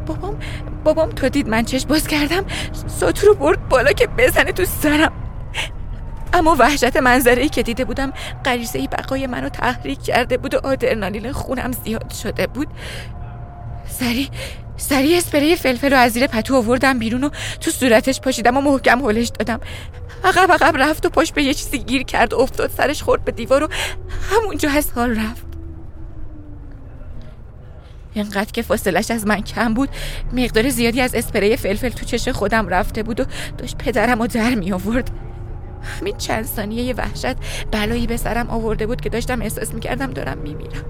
بابام 0.06 0.36
بابام 0.84 1.10
تا 1.10 1.28
دید 1.28 1.48
من 1.48 1.64
چشم 1.64 1.88
باز 1.88 2.06
کردم 2.06 2.44
ساتور 2.86 3.28
رو 3.28 3.34
برد 3.34 3.68
بالا 3.68 3.92
که 3.92 4.06
بزنه 4.06 4.52
تو 4.52 4.64
سرم. 4.64 5.12
اما 6.32 6.56
وحشت 6.58 6.96
منظره 6.96 7.42
ای 7.42 7.48
که 7.48 7.62
دیده 7.62 7.84
بودم 7.84 8.12
غریزه 8.44 8.78
ای 8.78 8.88
بقای 8.88 9.26
منو 9.26 9.48
تحریک 9.48 10.02
کرده 10.02 10.36
بود 10.36 10.54
و 10.54 10.58
آدرنالین 10.66 11.32
خونم 11.32 11.72
زیاد 11.84 12.12
شده 12.12 12.46
بود. 12.46 12.68
سری 13.88 14.30
سری 14.76 15.16
اسپری 15.16 15.56
فلفل 15.56 15.90
رو 15.90 15.96
از 15.96 16.12
زیر 16.12 16.26
پتو 16.26 16.56
آوردم 16.56 16.98
بیرون 16.98 17.24
و 17.24 17.30
تو 17.60 17.70
صورتش 17.70 18.20
پاشیدم 18.20 18.56
و 18.56 18.60
محکم 18.60 19.04
هلش 19.04 19.28
دادم. 19.28 19.60
عقب 20.24 20.52
عقب 20.52 20.76
رفت 20.76 21.06
و 21.06 21.08
پاش 21.08 21.32
به 21.32 21.42
یه 21.42 21.54
چیزی 21.54 21.78
گیر 21.78 22.02
کرد 22.02 22.32
و 22.32 22.38
افتاد 22.40 22.70
سرش 22.70 23.02
خورد 23.02 23.24
به 23.24 23.32
دیوار 23.32 23.64
و 23.64 23.68
همونجا 24.30 24.70
از 24.70 24.92
حال 24.92 25.10
رفت. 25.10 25.51
اینقدر 28.14 28.52
که 28.52 28.62
فاصلش 28.62 29.10
از 29.10 29.26
من 29.26 29.40
کم 29.40 29.74
بود 29.74 29.88
مقدار 30.32 30.68
زیادی 30.68 31.00
از 31.00 31.14
اسپری 31.14 31.56
فلفل 31.56 31.88
تو 31.88 32.06
چش 32.06 32.28
خودم 32.28 32.68
رفته 32.68 33.02
بود 33.02 33.20
و 33.20 33.24
داشت 33.58 33.76
پدرم 33.78 34.20
و 34.20 34.26
در 34.26 34.54
می 34.54 34.72
آورد 34.72 35.10
همین 35.82 36.16
چند 36.16 36.44
ثانیه 36.44 36.82
یه 36.82 36.94
وحشت 36.94 37.36
بلایی 37.70 38.06
به 38.06 38.16
سرم 38.16 38.50
آورده 38.50 38.86
بود 38.86 39.00
که 39.00 39.08
داشتم 39.08 39.42
احساس 39.42 39.74
می‌کردم 39.74 40.10
دارم 40.10 40.38
میمیرم. 40.38 40.84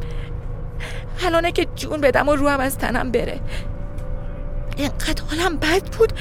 الانه 1.27 1.53
که 1.53 1.67
جون 1.77 2.01
بدم 2.01 2.29
و 2.29 2.35
روم 2.35 2.61
از 2.61 2.79
تنم 2.79 3.11
بره. 3.11 3.41
اینقدر 4.77 5.23
حالم 5.31 5.57
بد 5.57 5.83
بود 5.99 6.13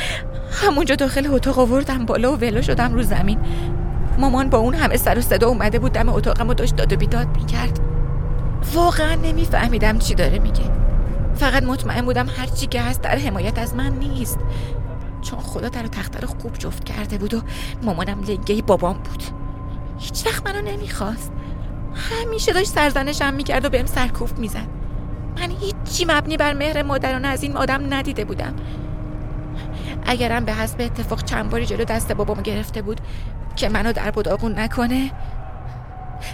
همونجا 0.51 0.95
داخل 0.95 1.27
اتاق 1.29 1.59
آوردم 1.59 2.05
بالا 2.05 2.33
و 2.33 2.35
ولو 2.35 2.61
شدم 2.61 2.93
رو 2.93 3.03
زمین. 3.03 3.39
مامان 4.17 4.49
با 4.49 4.57
اون 4.57 4.73
همه 4.73 4.97
سر 4.97 5.17
و 5.17 5.21
صدا 5.21 5.47
اومده 5.47 5.79
بود 5.79 5.91
دم 5.91 6.09
اتاقم 6.09 6.49
و 6.49 6.53
داشت 6.53 6.75
داد 6.75 6.93
و 6.93 6.95
بیداد 6.95 7.27
می‌کرد. 7.37 7.79
واقعا 8.73 9.15
نمیفهمیدم 9.15 9.97
چی 9.97 10.15
داره 10.15 10.39
میگه. 10.39 10.80
فقط 11.41 11.63
مطمئن 11.63 12.05
بودم 12.05 12.27
هرچی 12.37 12.67
که 12.67 12.81
هست 12.81 13.01
در 13.01 13.17
حمایت 13.17 13.59
از 13.59 13.75
من 13.75 13.93
نیست. 13.93 14.39
چون 15.21 15.39
خدا 15.39 15.69
در 15.69 15.87
تخت 15.87 16.21
رو 16.21 16.27
خوب 16.27 16.57
جفت 16.57 16.83
کرده 16.83 17.17
بود 17.17 17.33
و 17.33 17.41
مامانم 17.83 18.23
لنگه 18.23 18.61
بابام 18.61 18.93
بود. 18.93 19.23
هیچ 19.99 20.25
وقت 20.25 20.47
منو 20.47 20.61
نمی‌خواست. 20.61 21.31
همیشه 21.95 22.53
داشت 22.53 22.67
سرزنشم 22.67 23.33
می‌کرد 23.33 23.65
و 23.65 23.69
بهم 23.69 23.85
سرکوف 23.85 24.33
می‌زد. 24.33 24.67
من 25.37 25.51
هیچی 25.51 26.05
مبنی 26.05 26.37
بر 26.37 26.53
مهر 26.53 26.83
مادرانه 26.83 27.27
از 27.27 27.43
این 27.43 27.57
آدم 27.57 27.93
ندیده 27.93 28.25
بودم. 28.25 28.55
اگرم 30.05 30.45
به 30.45 30.53
حسب 30.53 30.81
اتفاق 30.81 31.23
چند 31.23 31.49
باری 31.49 31.65
جلو 31.65 31.83
دست 31.83 32.11
بابام 32.11 32.41
گرفته 32.41 32.81
بود 32.81 33.01
که 33.55 33.69
منو 33.69 33.93
در 33.93 34.11
بداغون 34.11 34.59
نکنه 34.59 35.11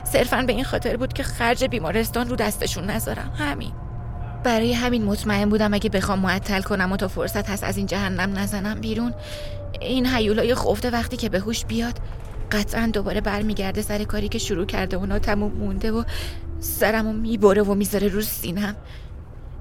صرفا 0.03 0.41
به 0.47 0.53
این 0.53 0.63
خاطر 0.63 0.97
بود 0.97 1.13
که 1.13 1.23
خرج 1.23 1.63
بیمارستان 1.65 2.29
رو 2.29 2.35
دستشون 2.35 2.89
نذارم. 2.89 3.31
همین. 3.37 3.71
برای 4.43 4.73
همین 4.73 5.03
مطمئن 5.03 5.49
بودم 5.49 5.73
اگه 5.73 5.89
بخوام 5.89 6.19
معطل 6.19 6.61
کنم 6.61 6.91
و 6.91 6.97
تا 6.97 7.07
فرصت 7.07 7.49
هست 7.49 7.63
از 7.63 7.77
این 7.77 7.85
جهنم 7.85 8.39
نزنم 8.39 8.81
بیرون 8.81 9.13
این 9.81 10.05
حیولای 10.05 10.55
خفته 10.55 10.89
وقتی 10.89 11.17
که 11.17 11.29
به 11.29 11.39
هوش 11.39 11.65
بیاد 11.65 11.99
قطعا 12.51 12.89
دوباره 12.93 13.21
برمیگرده 13.21 13.81
سر 13.81 14.03
کاری 14.03 14.29
که 14.29 14.37
شروع 14.37 14.65
کرده 14.65 14.97
و 14.97 15.19
تموم 15.19 15.51
مونده 15.51 15.91
و 15.91 16.03
سرمو 16.59 17.13
می‌بره 17.13 17.61
و 17.61 17.73
می‌ذاره 17.73 18.07
رو 18.07 18.21
سینم. 18.21 18.75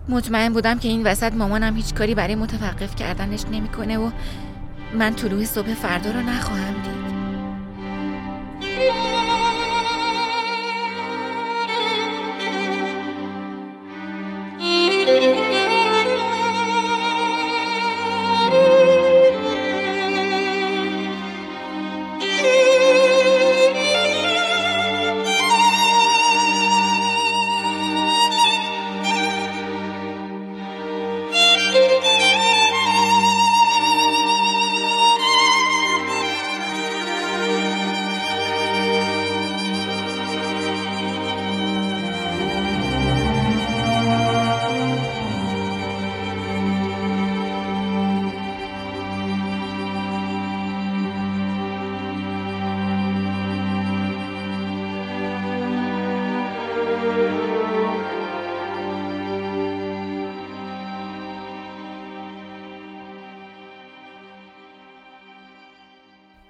مطمئن 0.08 0.52
بودم 0.52 0.78
که 0.78 0.88
این 0.88 1.06
وسط 1.06 1.32
مامانم 1.32 1.76
هیچ 1.76 1.94
کاری 1.94 2.14
برای 2.14 2.34
متوقف 2.34 2.96
کردنش 2.96 3.44
نمی‌کنه 3.52 3.98
و 3.98 4.10
من 4.94 5.14
طلوع 5.14 5.44
صبح 5.44 5.74
فردا 5.74 6.10
رو 6.10 6.20
نخواهم 6.20 6.74
دید. 6.82 7.06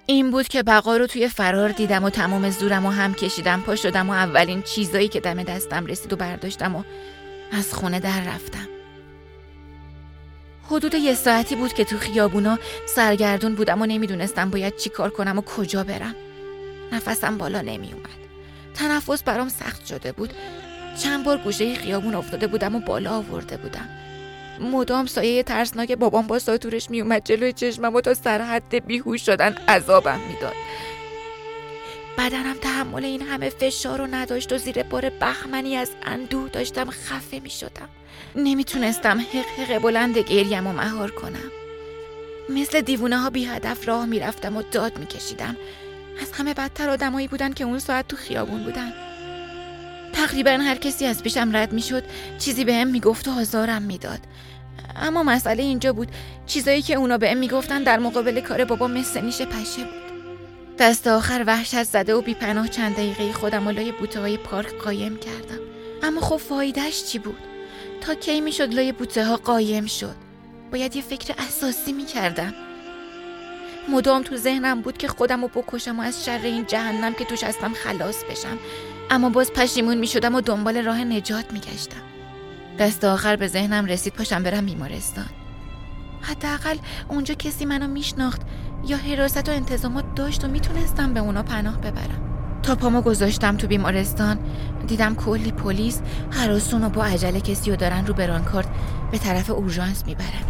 این 0.09 0.31
بود 0.31 0.47
که 0.47 0.63
بقا 0.63 0.97
رو 0.97 1.07
توی 1.07 1.29
فرار 1.29 1.69
دیدم 1.69 2.03
و 2.03 2.09
تمام 2.09 2.49
زورم 2.49 2.85
و 2.85 2.89
هم 2.89 3.13
کشیدم. 3.13 3.61
پا 3.61 3.75
شدم 3.75 4.09
و 4.09 4.13
اولین 4.13 4.61
چیزایی 4.61 5.07
که 5.07 5.19
دم 5.19 5.43
دستم 5.43 5.85
رسید 5.85 6.13
و 6.13 6.15
برداشتم 6.15 6.75
و 6.75 6.83
از 7.51 7.73
خونه 7.73 7.99
در 7.99 8.21
رفتم. 8.21 8.67
حدود 10.63 10.93
یه 10.93 11.13
ساعتی 11.13 11.55
بود 11.55 11.73
که 11.73 11.85
تو 11.85 11.97
خیابونا 11.97 12.59
سرگردون 12.95 13.55
بودم 13.55 13.81
و 13.81 13.85
نمی‌دونستم 13.85 14.49
باید 14.49 14.75
چی 14.75 14.89
کار 14.89 15.09
کنم 15.09 15.37
و 15.37 15.41
کجا 15.41 15.83
برم. 15.83 16.15
نفسم 16.91 17.37
بالا 17.37 17.61
نمی 17.61 17.93
اومد 17.93 18.27
تنفس 18.73 19.23
برام 19.23 19.49
سخت 19.49 19.85
شده 19.85 20.11
بود. 20.11 20.33
چند 21.03 21.25
بار 21.25 21.37
گوشه 21.37 21.75
خیابون 21.75 22.15
افتاده 22.15 22.47
بودم 22.47 22.75
و 22.75 22.79
بالا 22.79 23.17
آورده 23.17 23.57
بودم. 23.57 23.89
مدام 24.61 25.05
سایه 25.05 25.43
ترسناک 25.43 25.91
بابام 25.91 26.27
با 26.27 26.39
ساتورش 26.39 26.89
میومد 26.89 27.25
جلوی 27.25 27.53
چشمم 27.53 27.95
و 27.95 28.01
تا 28.01 28.13
سر 28.13 28.41
حد 28.41 28.85
بیهوش 28.85 29.25
شدن 29.25 29.53
عذابم 29.53 30.19
می‌داد. 30.27 30.53
بدنم 32.17 32.55
تحمل 32.61 33.05
این 33.05 33.21
همه 33.21 33.49
فشار 33.49 33.97
رو 33.97 34.07
نداشت 34.07 34.53
و 34.53 34.57
زیر 34.57 34.83
بار 34.83 35.11
بخمنی 35.21 35.75
از 35.75 35.91
اندوه 36.03 36.49
داشتم 36.49 36.89
خفه 36.89 37.39
می 37.39 37.49
شدم 37.49 37.89
نمی‌تونستم 38.35 39.19
حق 39.19 39.69
حق 39.69 39.81
بلند 39.81 40.17
گریم 40.17 40.67
و 40.67 40.73
مهار 40.73 41.11
کنم. 41.11 41.51
مثل 42.49 42.81
دیوونه 42.81 43.17
ها 43.17 43.29
بی 43.29 43.45
هدف 43.45 43.87
راه 43.87 44.05
می‌رفتم 44.05 44.57
و 44.57 44.61
داد 44.71 44.97
میکشیدم. 44.97 45.57
از 46.21 46.31
همه 46.31 46.53
بدتر 46.53 46.89
آدمایی 46.89 47.27
بودن 47.27 47.53
که 47.53 47.63
اون 47.63 47.79
ساعت 47.79 48.07
تو 48.07 48.15
خیابون 48.15 48.63
بودن. 48.63 48.93
تقریبا 50.13 50.51
هر 50.51 50.75
کسی 50.75 51.05
از 51.05 51.23
پیشم 51.23 51.55
رد 51.55 51.73
می‌شد 51.73 52.03
چیزی 52.39 52.65
به 52.65 52.75
هم 52.75 52.87
می‌گفت 52.87 53.27
و 53.27 53.31
آزارم 53.31 53.81
می‌داد. 53.81 54.19
اما 54.95 55.23
مسئله 55.23 55.63
اینجا 55.63 55.93
بود 55.93 56.11
چیزایی 56.45 56.81
که 56.81 56.95
اونا 56.95 57.17
به 57.17 57.31
هم 57.31 57.37
می‌گفتن 57.37 57.83
در 57.83 57.99
مقابل 57.99 58.39
کار 58.39 58.65
بابا 58.65 58.87
مثل 58.87 59.21
نیش 59.21 59.41
پشه 59.41 59.83
بود. 59.83 60.07
دست 60.79 61.07
آخر 61.07 61.43
وحشت 61.47 61.83
زده 61.83 62.15
و 62.15 62.21
بیپناه 62.21 62.67
چند 62.67 62.93
دقیقه 62.93 63.33
خودم 63.33 63.67
و 63.67 63.71
لای 63.71 63.91
بوته 63.91 64.19
های 64.19 64.37
پارک 64.37 64.73
قایم 64.73 65.17
کردم. 65.17 65.59
اما 66.03 66.21
خب 66.21 66.37
فایدهش 66.37 67.03
چی 67.03 67.19
بود؟ 67.19 67.37
تا 68.01 68.13
کی 68.13 68.41
می‌شد 68.41 68.73
لای 68.73 68.91
بوته 68.91 69.25
ها 69.25 69.37
قایم 69.37 69.85
شد؟ 69.85 70.15
باید 70.71 70.95
یه 70.95 71.01
فکر 71.01 71.33
اساسی 71.37 71.93
می‌کردم. 71.93 72.53
مدام 73.89 74.23
تو 74.23 74.37
ذهنم 74.37 74.81
بود 74.81 74.97
که 74.97 75.07
خودم 75.07 75.41
رو 75.41 75.47
بکشم 75.47 75.99
و 75.99 76.01
از 76.01 76.25
شر 76.25 76.39
این 76.43 76.65
جهنم 76.65 77.13
که 77.13 77.25
توش 77.25 77.43
هستم 77.43 77.73
خلاص 77.73 78.23
بشم. 78.23 78.57
اما 79.09 79.29
باز 79.29 79.51
پشیمون 79.53 79.97
می‌شدم 79.97 80.35
و 80.35 80.41
دنبال 80.41 80.85
راه 80.85 81.03
نجات 81.03 81.53
میگشتم. 81.53 82.01
دست 82.79 83.03
آخر 83.03 83.35
به 83.35 83.47
ذهنم 83.47 83.85
رسید 83.85 84.13
پاشم 84.13 84.43
برم 84.43 84.65
بیمارستان. 84.65 85.25
حداقل 86.21 86.77
اونجا 87.07 87.33
کسی 87.33 87.65
منو 87.65 87.87
میشناخت 87.87 88.41
یا 88.87 88.97
حراست 88.97 89.49
و 89.49 89.51
انتظامات 89.51 90.15
داشت 90.15 90.45
و 90.45 90.47
می‌تونستم 90.47 91.13
به 91.13 91.19
اونا 91.19 91.43
پناه 91.43 91.77
ببرم. 91.77 92.59
تا 92.63 92.75
پامو 92.75 93.01
گذاشتم 93.01 93.57
تو 93.57 93.67
بیمارستان 93.67 94.39
دیدم 94.87 95.15
کلی 95.15 95.51
پلیس 95.51 96.01
حراسون 96.31 96.83
و 96.83 96.89
با 96.89 97.03
عجله 97.03 97.41
کسی 97.41 97.71
رو 97.71 97.75
دارن 97.75 98.05
رو 98.05 98.13
برانکارد 98.13 98.69
به 99.11 99.17
طرف 99.17 99.49
اورژانس 99.49 100.05
می‌برن. 100.05 100.43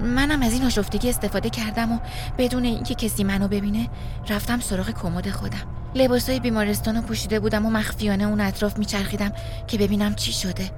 منم 0.00 0.42
از 0.42 0.52
این 0.52 0.64
آشفتگی 0.64 1.08
استفاده 1.08 1.50
کردم 1.50 1.92
و 1.92 1.98
بدون 2.38 2.64
اینکه 2.64 2.94
کسی 2.94 3.24
منو 3.24 3.48
ببینه 3.48 3.88
رفتم 4.28 4.60
سراغ 4.60 4.90
کمد 4.90 5.30
خودم. 5.30 5.81
لباسای 5.94 6.40
بیمارستان 6.40 6.96
رو 6.96 7.02
پوشیده 7.02 7.40
بودم 7.40 7.66
و 7.66 7.70
مخفیانه 7.70 8.24
اون 8.24 8.40
اطراف 8.40 8.78
میچرخیدم 8.78 9.32
که 9.66 9.78
ببینم 9.78 10.14
چی 10.14 10.32
شده. 10.32 10.70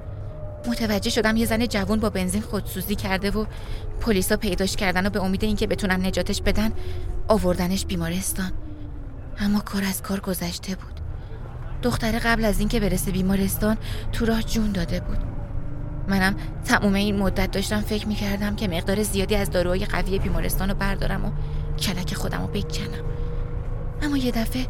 متوجه 0.68 1.10
شدم 1.10 1.36
یه 1.36 1.46
زن 1.46 1.66
جوون 1.66 2.00
با 2.00 2.10
بنزین 2.10 2.42
خودسوزی 2.42 2.94
کرده 2.94 3.30
و 3.30 3.44
پلیسا 4.00 4.36
پیداش 4.36 4.76
کردن 4.76 5.06
و 5.06 5.10
به 5.10 5.22
امید 5.22 5.44
اینکه 5.44 5.66
بتونن 5.66 6.06
نجاتش 6.06 6.42
بدن 6.42 6.72
آوردنش 7.28 7.86
بیمارستان. 7.86 8.52
اما 9.38 9.60
کار 9.60 9.84
از 9.84 10.02
کار 10.02 10.20
گذشته 10.20 10.74
بود. 10.74 11.00
دختره 11.82 12.18
قبل 12.18 12.44
از 12.44 12.58
اینکه 12.58 12.80
برسه 12.80 13.10
بیمارستان 13.10 13.76
تو 14.12 14.26
راه 14.26 14.42
جون 14.42 14.72
داده 14.72 15.00
بود. 15.00 15.18
منم 16.08 16.36
تموم 16.64 16.94
این 16.94 17.16
مدت 17.16 17.50
داشتم 17.50 17.80
فکر 17.80 18.08
می‌کردم 18.08 18.56
که 18.56 18.68
مقدار 18.68 19.02
زیادی 19.02 19.36
از 19.36 19.50
داروهای 19.50 19.84
قوی 19.84 20.18
بیمارستان 20.18 20.68
رو 20.68 20.74
بردارم 20.74 21.24
و 21.24 21.30
کلک 21.78 22.14
خودم 22.14 22.40
رو 22.40 22.46
بکنم. 22.46 23.04
اما 24.02 24.16
یه 24.16 24.30
دفعه 24.30 24.66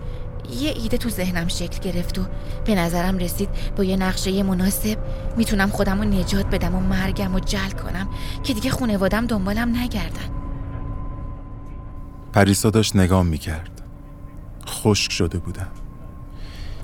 یه 0.50 0.70
ایده 0.70 0.96
تو 0.96 1.08
ذهنم 1.08 1.48
شکل 1.48 1.78
گرفت 1.78 2.18
و 2.18 2.22
به 2.64 2.74
نظرم 2.74 3.18
رسید 3.18 3.48
با 3.76 3.84
یه 3.84 3.96
نقشه 3.96 4.42
مناسب. 4.42 4.98
می‌تونم 5.36 5.70
خودم 5.70 5.98
رو 5.98 6.04
نجات 6.04 6.46
بدم 6.46 6.74
و 6.74 6.80
مرگم 6.80 7.34
و 7.34 7.40
جل 7.40 7.70
کنم 7.70 8.08
که 8.42 8.54
دیگه 8.54 8.70
خونوادم 8.70 9.26
دنبالم 9.26 9.76
نگردن. 9.76 10.30
پریسا 12.32 12.70
داشت 12.70 12.96
نگاه 12.96 13.22
می‌کرد. 13.22 13.82
خشک 14.68 15.12
شده 15.12 15.38
بودم. 15.38 15.70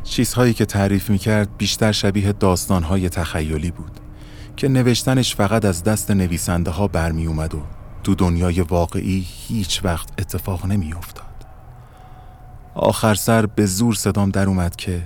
چیزهایی 0.05 0.55
که 0.55 0.65
تعریف 0.65 1.11
می‌کرد 1.11 1.57
بیشتر 1.59 1.93
شبیه 1.93 2.33
داستانهای 2.33 3.09
تخیلی 3.09 3.71
بود 3.71 4.01
که 4.57 4.69
نوشتنش 4.69 5.37
فقط 5.37 5.65
از 5.65 5.85
دست 5.85 6.11
نویسنده 6.11 6.71
ها 6.71 6.89
برمی 6.89 7.27
اومد 7.27 7.55
و 7.55 7.63
تو 8.03 8.15
دنیای 8.15 8.61
واقعی 8.61 9.27
هیچ 9.49 9.85
وقت 9.85 10.09
اتفاق 10.19 10.67
نمی 10.67 10.93
افتاد. 10.93 11.20
آخر 12.75 13.15
سر 13.15 13.47
به 13.47 13.67
زور 13.67 13.95
صدام 13.95 14.31
در 14.31 14.47
اومد 14.47 14.77
که 14.77 15.03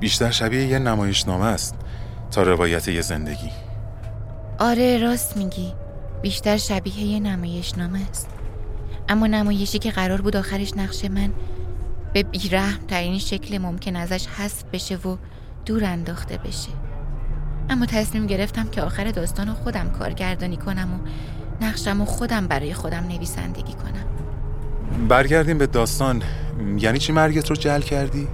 بیشتر 0.00 0.30
شبیه 0.30 0.66
یه 0.66 0.78
نمایشنامه 0.78 1.44
است 1.44 1.74
تا 2.30 2.42
روایت 2.42 2.88
یه 2.88 3.00
زندگی. 3.00 3.50
آره 4.58 4.98
راست 4.98 5.36
میگی. 5.36 5.72
بیشتر 6.22 6.56
شبیه 6.56 7.00
یه 7.00 7.20
نمایشنامه 7.20 8.00
است. 8.10 8.30
اما 9.08 9.26
نمایشی 9.26 9.78
که 9.78 9.90
قرار 9.90 10.20
بود 10.20 10.36
آخرش 10.36 10.72
نقش 10.76 11.04
من 11.04 11.32
به 12.12 12.22
بیرحم 12.22 12.86
ترین 12.88 13.18
شکل 13.18 13.58
ممکن 13.58 13.96
ازش 13.96 14.26
حذف 14.26 14.64
بشه 14.72 14.96
و 14.96 15.16
دور 15.66 15.84
انداخته 15.84 16.36
بشه. 16.36 16.70
اما 17.70 17.86
تصمیم 17.86 18.26
گرفتم 18.26 18.68
که 18.68 18.82
آخر 18.82 19.04
داستان 19.10 19.52
خودم 19.52 19.90
کارگردانی 19.90 20.56
کنم 20.56 20.94
و 20.94 20.98
نقشم 21.64 22.00
و 22.00 22.04
خودم 22.04 22.46
برای 22.46 22.74
خودم 22.74 23.04
نویسندگی 23.04 23.72
کنم. 23.72 24.27
برگردیم 25.08 25.58
به 25.58 25.66
داستان. 25.66 26.22
یعنی 26.78 26.98
چی 26.98 27.12
مرگت 27.12 27.50
رو 27.50 27.56
جل 27.56 27.80
کردی؟ 27.80 28.28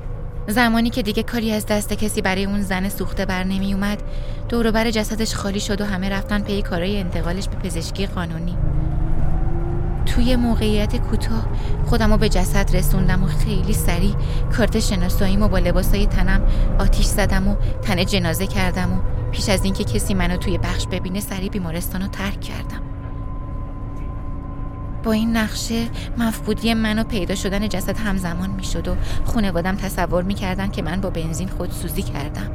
زمانی 0.49 0.91
که 0.91 1.03
دیگه 1.03 1.23
کاری 1.23 1.53
از 1.53 1.67
دست 1.67 1.93
کسی 1.93 2.23
برای 2.23 2.45
اون 2.45 2.63
زن 2.63 2.89
سوخته 2.89 3.27
بر 3.27 3.45
نمی 3.45 3.75
اومد 3.75 4.03
دوروبر 4.49 4.91
جسدش 4.91 5.35
خالی 5.35 5.61
شد 5.61 5.81
و 5.81 5.85
همه 5.85 6.09
رفتن 6.09 6.43
پی 6.43 6.63
کارای 6.63 7.01
انتقالش 7.01 7.49
به 7.49 7.57
پزشکی 7.57 8.07
قانونی. 8.07 8.57
توی 10.07 10.37
موقعیت 10.37 10.97
کوتاه 10.97 11.47
خودم 11.87 12.13
رو 12.13 12.19
به 12.19 12.29
جسد 12.29 12.77
رسوندم 12.77 13.25
و 13.25 13.27
خیلی 13.27 13.73
سریع 13.73 14.15
کارت 14.57 14.81
شناساییمو 14.81 15.49
با 15.49 15.59
لباسای 15.59 16.07
تنم 16.07 16.43
آتیش 16.79 17.07
زدم 17.07 17.49
و 17.49 17.57
تن 17.83 18.05
جنازه 18.05 18.47
کردم 18.47 18.93
و 18.93 19.01
پیش 19.31 19.49
از 19.49 19.65
اینکه 19.65 19.85
کسی 19.85 20.15
منو 20.15 20.37
توی 20.37 20.59
بخش 20.59 20.87
ببینه 20.87 21.21
سریع 21.21 21.51
بیمارستان 21.51 22.03
رو 22.03 22.09
ترک 22.09 22.41
کردم. 22.41 22.94
با 25.05 25.13
این 25.13 25.37
نقشه 25.37 25.89
مفقودی 26.19 26.75
من 26.75 26.99
و 26.99 27.05
پیدا 27.05 27.35
شدن 27.35 27.69
جسد 27.69 27.97
همزمان 27.97 28.51
می‌شد 28.51 28.89
و 28.89 28.97
خونوادم 29.25 29.77
تصور 29.77 30.23
می‌کردن 30.23 30.71
که 30.71 30.83
من 30.83 31.01
با 31.01 31.11
بنزین 31.11 31.49
خودسوزی 31.49 32.03
کردم. 32.03 32.51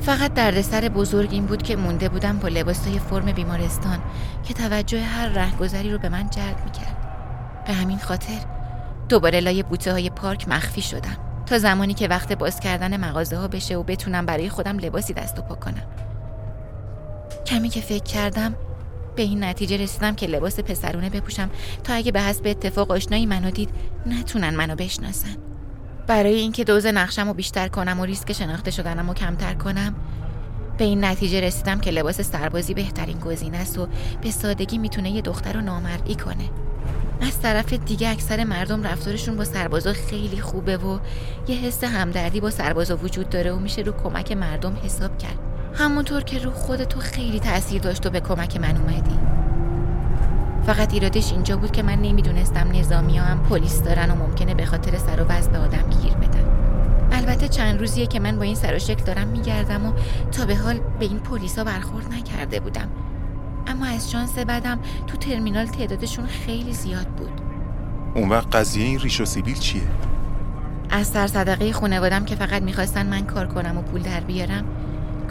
فقط 0.00 0.34
دردسر 0.34 0.88
بزرگ 0.88 1.28
این 1.32 1.46
بود 1.46 1.62
که 1.62 1.76
مونده 1.76 2.08
بودم 2.08 2.38
با 2.38 2.48
لباسای 2.48 2.98
فرم 2.98 3.32
بیمارستان 3.32 3.98
که 4.44 4.54
توجه 4.54 5.00
هر 5.00 5.28
رهگذری 5.28 5.92
رو 5.92 5.98
به 5.98 6.08
من 6.08 6.30
جلب 6.30 6.64
می‌کرد. 6.64 6.96
به 7.66 7.72
همین 7.72 7.98
خاطر 7.98 8.38
دوباره 9.08 9.40
لای 9.40 9.62
بوته 9.62 9.92
های 9.92 10.10
پارک 10.10 10.48
مخفی 10.48 10.82
شدم 10.82 11.16
تا 11.46 11.58
زمانی 11.58 11.94
که 11.94 12.08
وقت 12.08 12.32
باز 12.32 12.60
کردن 12.60 12.96
مغازه 12.96 13.36
ها 13.36 13.48
بشه 13.48 13.76
و 13.76 13.82
بتونم 13.82 14.26
برای 14.26 14.48
خودم 14.48 14.78
لباسی 14.78 15.12
دست 15.14 15.38
و 15.38 15.42
پا 15.42 15.54
کنم. 15.54 15.82
کمی 17.46 17.68
که 17.68 17.80
فکر 17.80 18.04
کردم 18.04 18.54
به 19.16 19.22
این 19.22 19.44
نتیجه 19.44 19.76
رسیدم 19.76 20.14
که 20.14 20.26
لباس 20.26 20.60
پسرونه 20.60 21.10
بپوشم 21.10 21.50
تا 21.84 21.94
اگه 21.94 22.12
به 22.12 22.20
حسب 22.20 22.46
اتفاق 22.46 22.90
آشنایی 22.90 23.26
منو 23.26 23.50
دید 23.50 23.70
نتونن 24.06 24.54
منو 24.54 24.74
بشناسن. 24.76 25.36
برای 26.06 26.34
اینکه 26.34 26.64
دوز 26.64 26.86
نقشم 26.86 27.28
رو 27.28 27.34
بیشتر 27.34 27.68
کنم 27.68 28.00
و 28.00 28.04
ریسک 28.04 28.32
شناخته 28.32 28.70
شدنم 28.70 29.08
رو 29.08 29.14
کمتر 29.14 29.54
کنم 29.54 29.94
به 30.78 30.84
این 30.84 31.04
نتیجه 31.04 31.40
رسیدم 31.40 31.80
که 31.80 31.90
لباس 31.90 32.20
سربازی 32.20 32.74
بهترین 32.74 33.18
گزینه 33.18 33.58
است 33.58 33.78
و 33.78 33.88
به 34.22 34.30
سادگی 34.30 34.78
می‌تونه 34.78 35.10
یه 35.10 35.22
دختر 35.22 35.52
رو 35.52 35.60
نامرئی 35.60 36.14
کنه. 36.14 36.50
از 37.20 37.40
طرف 37.40 37.72
دیگه 37.72 38.08
اکثر 38.08 38.44
مردم 38.44 38.82
رفتارشون 38.82 39.36
با 39.36 39.44
سربازا 39.44 39.92
خیلی 39.92 40.40
خوبه 40.40 40.76
و 40.76 40.98
یه 41.48 41.56
حس 41.56 41.84
همدردی 41.84 42.40
با 42.40 42.50
سربازا 42.50 42.96
وجود 42.96 43.28
داره 43.28 43.52
و 43.52 43.58
میشه 43.58 43.82
رو 43.82 43.92
کمک 43.92 44.32
مردم 44.32 44.76
حساب 44.84 45.18
کرد. 45.18 45.51
همونطور 45.74 46.22
که 46.22 46.38
رو 46.38 46.50
خودتو 46.50 47.00
خیلی 47.00 47.40
تاثیر 47.40 47.82
داشت 47.82 48.06
و 48.06 48.10
به 48.10 48.20
کمک 48.20 48.56
من 48.56 48.76
اومدی. 48.76 49.18
فقط 50.66 50.92
ایرادش 50.92 51.32
اینجا 51.32 51.56
بود 51.56 51.70
که 51.70 51.82
من 51.82 51.98
نمی‌دونستم 52.02 52.70
نظامی 52.72 53.18
ها 53.18 53.24
هم 53.24 53.42
پلیس 53.42 53.82
دارن 53.82 54.10
و 54.10 54.14
ممکنه 54.14 54.54
به 54.54 54.66
خاطر 54.66 54.98
سر 54.98 55.22
و 55.22 55.24
به 55.24 55.58
آدم 55.58 55.90
گیر 56.02 56.14
بدن. 56.14 56.44
البته 57.12 57.48
چند 57.48 57.80
روزیه 57.80 58.06
که 58.06 58.20
من 58.20 58.36
با 58.36 58.42
این 58.42 58.54
سر 58.54 58.74
و 58.74 58.78
شکل 58.78 59.04
دارم 59.04 59.28
میگردم 59.28 59.86
و 59.86 59.92
تا 60.32 60.46
به 60.46 60.56
حال 60.56 60.78
به 60.98 61.04
این 61.04 61.18
پلیسا 61.18 61.64
برخورد 61.64 62.12
نکرده 62.12 62.60
بودم. 62.60 62.88
اما 63.66 63.86
از 63.86 64.10
شانس 64.10 64.38
بعدم 64.38 64.78
تو 65.06 65.16
ترمینال 65.16 65.66
تعدادشون 65.66 66.26
خیلی 66.26 66.72
زیاد 66.72 67.06
بود. 67.06 67.40
اون 68.14 68.28
وقت 68.28 68.56
قضیه 68.56 68.84
این 68.84 69.00
ریش 69.00 69.20
و 69.20 69.24
سیبیل 69.24 69.58
چیه؟ 69.58 69.82
از 70.90 71.06
سر 71.06 71.26
صدقه 71.26 71.72
خونوادم 71.72 72.24
که 72.24 72.34
فقط 72.34 72.62
می‌خواستن 72.62 73.06
من 73.06 73.26
کار 73.26 73.46
کنم 73.46 73.78
و 73.78 73.82
پول 73.82 74.02
در 74.02 74.20
بیارم 74.20 74.64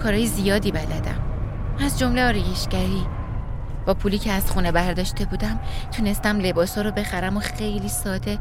کارهای 0.03 0.27
زیادی 0.27 0.71
بلدم. 0.71 1.21
از 1.79 1.99
جمله 1.99 2.23
آرایشگری. 2.23 3.05
با 3.85 3.93
پولی 3.93 4.17
که 4.17 4.31
از 4.31 4.51
خونه 4.51 4.71
برداشته 4.71 5.25
بودم 5.25 5.59
تونستم 5.91 6.39
لباسا 6.39 6.81
رو 6.81 6.91
بخرم 6.91 7.37
و 7.37 7.39
خیلی 7.39 7.89
ساده 7.89 8.39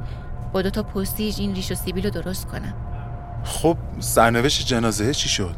با 0.52 0.62
دو 0.62 0.70
تا 0.70 0.82
پستیج 0.82 1.40
این 1.40 1.54
ریش 1.54 1.72
و 1.72 1.74
سیبیل 1.74 2.04
رو 2.04 2.10
درست 2.10 2.46
کنم. 2.46 2.74
خب 3.44 3.76
سرنوشت 3.98 4.66
جنازه 4.66 5.14
چی 5.14 5.28
شد؟ 5.28 5.54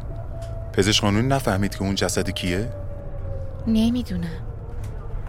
پزشک 0.73 1.01
قانونی 1.01 1.27
نفهمید 1.27 1.75
که 1.75 1.81
اون 1.81 1.95
جسد 1.95 2.29
کیه؟ 2.29 2.69
نمی‌دونم. 3.67 4.27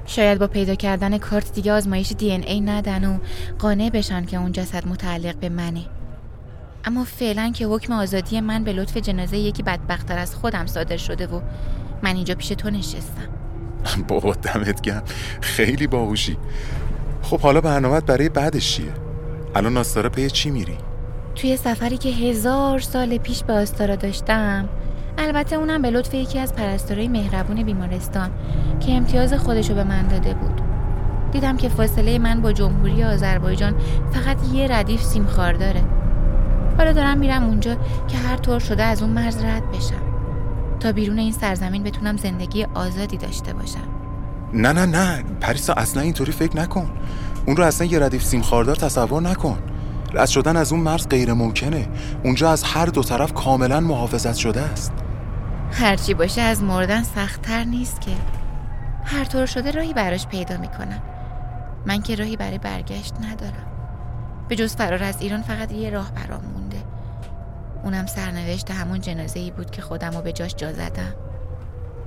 شاید 0.06 0.38
با 0.38 0.46
پیدا 0.46 0.74
کردن 0.74 1.18
کارت 1.18 1.52
دیگه 1.52 1.72
آزمایش 1.72 2.12
دی 2.18 2.30
ای 2.32 2.60
ندن 2.60 3.04
و 3.04 3.18
قانع 3.58 3.90
بشن 3.90 4.24
که 4.24 4.36
اون 4.36 4.52
جسد 4.52 4.88
متعلق 4.88 5.36
به 5.36 5.48
منه. 5.48 5.84
اما 6.84 7.04
فعلا 7.04 7.50
که 7.54 7.66
حکم 7.66 7.92
آزادی 7.92 8.40
من 8.40 8.64
به 8.64 8.72
لطف 8.72 8.96
جنازه 8.96 9.38
یکی 9.38 9.62
بدبختتر 9.62 10.18
از 10.18 10.34
خودم 10.34 10.66
صادر 10.66 10.96
شده 10.96 11.26
و 11.26 11.40
من 12.02 12.16
اینجا 12.16 12.34
پیش 12.34 12.48
تو 12.48 12.70
نشستم. 12.70 13.28
بابا 14.08 14.32
دمت 14.32 14.82
گم 14.82 15.02
خیلی 15.40 15.86
باهوشی. 15.86 16.36
خب 17.22 17.40
حالا 17.40 17.60
برنامهت 17.60 18.06
برای 18.06 18.28
بعدش 18.28 18.76
چیه؟ 18.76 18.92
الان 19.54 19.76
آستارا 19.76 20.10
پی 20.10 20.30
چی 20.30 20.50
میری؟ 20.50 20.78
توی 21.34 21.56
سفری 21.56 21.96
که 21.96 22.08
هزار 22.08 22.78
سال 22.78 23.18
پیش 23.18 23.44
به 23.44 23.52
آستارا 23.52 23.96
داشتم 23.96 24.68
البته 25.18 25.56
اونم 25.56 25.82
به 25.82 25.90
لطف 25.90 26.14
یکی 26.14 26.38
از 26.38 26.54
پرستارای 26.54 27.08
مهربون 27.08 27.62
بیمارستان 27.62 28.30
که 28.80 28.92
امتیاز 28.92 29.34
خودشو 29.34 29.74
به 29.74 29.84
من 29.84 30.08
داده 30.08 30.34
بود. 30.34 30.60
دیدم 31.32 31.56
که 31.56 31.68
فاصله 31.68 32.18
من 32.18 32.40
با 32.40 32.52
جمهوری 32.52 33.04
آذربایجان 33.04 33.74
فقط 34.12 34.36
یه 34.52 34.68
ردیف 34.68 35.02
سیمخوار 35.02 35.52
داره. 35.52 35.84
حالا 36.78 36.92
دارم 36.92 37.18
میرم 37.18 37.44
اونجا 37.44 37.74
که 38.08 38.18
هر 38.18 38.36
طور 38.36 38.58
شده 38.58 38.82
از 38.82 39.02
اون 39.02 39.10
مرز 39.10 39.44
رد 39.44 39.70
بشم. 39.70 40.14
تا 40.80 40.92
بیرون 40.92 41.18
این 41.18 41.32
سرزمین 41.32 41.82
بتونم 41.82 42.16
زندگی 42.16 42.64
آزادی 42.74 43.16
داشته 43.16 43.52
باشم. 43.52 43.88
نه 44.52 44.72
نه 44.72 44.86
نه. 44.86 45.22
پریسا 45.40 45.72
اصلا 45.72 46.02
اینطوری 46.02 46.32
فکر 46.32 46.56
نکن. 46.56 46.90
اون 47.46 47.56
رو 47.56 47.64
اصلا 47.64 47.86
یه 47.86 47.98
ردیف 47.98 48.24
سیم 48.24 48.42
خاردار 48.42 48.76
تصور 48.76 49.22
نکن. 49.22 49.58
رد 50.14 50.28
شدن 50.28 50.56
از 50.56 50.72
اون 50.72 50.80
مرز 50.80 51.08
غیر 51.08 51.32
ممکنه. 51.32 51.88
اونجا 52.24 52.50
از 52.50 52.62
هر 52.62 52.86
دو 52.86 53.02
طرف 53.02 53.34
کاملا 53.34 53.80
محافظت 53.80 54.34
شده 54.34 54.60
است. 54.60 54.92
هرچی 55.72 56.14
باشه 56.14 56.40
از 56.40 56.62
مردن 56.62 57.02
سختتر 57.02 57.64
نیست 57.64 58.00
که. 58.00 58.10
هر 59.04 59.24
طور 59.24 59.46
شده 59.46 59.70
راهی 59.70 59.92
براش 59.92 60.26
پیدا 60.26 60.56
می‌کنم. 60.56 61.02
من 61.86 62.02
که 62.02 62.14
راهی 62.14 62.36
برای 62.36 62.58
برگشت 62.58 63.14
ندارم. 63.20 63.66
به 64.48 64.56
جز 64.56 64.76
فرار 64.76 65.02
از 65.02 65.20
ایران 65.20 65.42
فقط 65.42 65.72
یه 65.72 65.90
راه 65.90 66.12
برام 66.12 66.44
مونده 66.44 66.63
اونم 67.84 68.06
سرنوشت 68.06 68.70
همون 68.70 69.00
جنازه 69.00 69.40
ای 69.40 69.50
بود 69.50 69.70
که 69.70 69.82
خودم 69.82 70.10
رو 70.10 70.22
به 70.22 70.32
جاش 70.32 70.54
جا 70.54 70.72
زدم. 70.72 71.14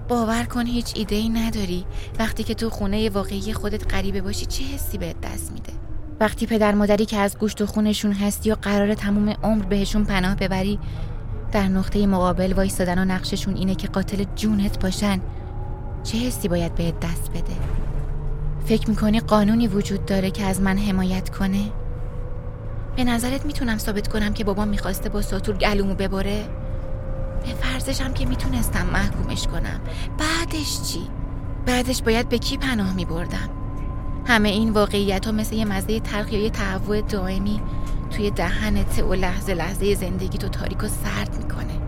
باور 0.07 0.43
کن 0.43 0.65
هیچ 0.65 0.93
ایده 0.95 1.15
ای 1.15 1.29
نداری. 1.29 1.85
وقتی 2.19 2.43
که 2.43 2.53
تو 2.53 2.69
خونه 2.69 3.09
واقعی 3.09 3.53
خودت 3.53 3.93
غریبه 3.93 4.21
باشی 4.21 4.45
چه 4.45 4.63
حسی 4.63 4.97
بهت 4.97 5.21
دست 5.21 5.51
میده؟ 5.51 5.73
وقتی 6.19 6.45
پدر 6.45 6.75
مادری 6.75 7.05
که 7.05 7.17
از 7.17 7.37
گوشت 7.37 7.61
و 7.61 7.65
خونشون 7.65 8.11
هستی 8.11 8.51
و 8.51 8.55
قرار 8.55 8.93
تموم 8.93 9.29
عمر 9.43 9.65
بهشون 9.65 10.03
پناه 10.03 10.35
ببری 10.35 10.79
در 11.51 11.67
نقطه 11.67 12.07
مقابل 12.07 12.53
وایستادن 12.53 12.99
و 12.99 13.05
نقششون 13.05 13.55
اینه 13.55 13.75
که 13.75 13.87
قاتل 13.87 14.23
جونت 14.35 14.79
باشن 14.79 15.21
چه 16.03 16.17
حسی 16.17 16.47
باید 16.47 16.75
بهت 16.75 16.99
دست 16.99 17.29
بده؟ 17.29 17.53
فکر 18.65 18.89
می‌کنی 18.89 19.19
قانونی 19.19 19.67
وجود 19.67 20.05
داره 20.05 20.31
که 20.31 20.43
از 20.43 20.61
من 20.61 20.77
حمایت 20.77 21.29
کنه؟ 21.29 21.63
به 22.97 23.03
نظرت 23.03 23.45
می‌تونم 23.45 23.77
ثابت 23.77 24.07
کنم 24.07 24.33
که 24.33 24.43
بابام 24.43 24.67
می‌خواسته 24.67 25.09
با 25.09 25.21
ساتور 25.21 25.57
گلومو 25.57 25.95
ببره؟ 25.95 26.45
به 27.45 27.53
فرضشم 27.53 28.13
که 28.13 28.25
می‌تونستم 28.25 28.85
محکومش 28.85 29.47
کنم 29.47 29.79
بعدش 30.17 30.81
چی؟ 30.81 31.07
بعدش 31.65 32.01
باید 32.01 32.29
به 32.29 32.37
کی 32.37 32.57
پناه 32.57 32.93
میبردم؟ 32.93 33.49
همه 34.25 34.49
این 34.49 34.69
واقعیت 34.69 35.25
ها 35.25 35.31
مثل 35.31 35.55
یه 35.55 35.65
مزه 35.65 35.99
تلخ 35.99 36.33
یا 36.33 36.39
یه 36.39 36.49
تهوع 36.49 37.01
دائمی 37.01 37.61
توی 38.11 38.31
دهنت 38.31 39.03
و 39.03 39.13
لحظه 39.13 39.53
لحظه 39.53 39.95
زندگی 39.95 40.37
تو 40.37 40.47
تاریک 40.47 40.83
و 40.83 40.87
سرد 40.87 41.37
می‌کنه 41.43 41.79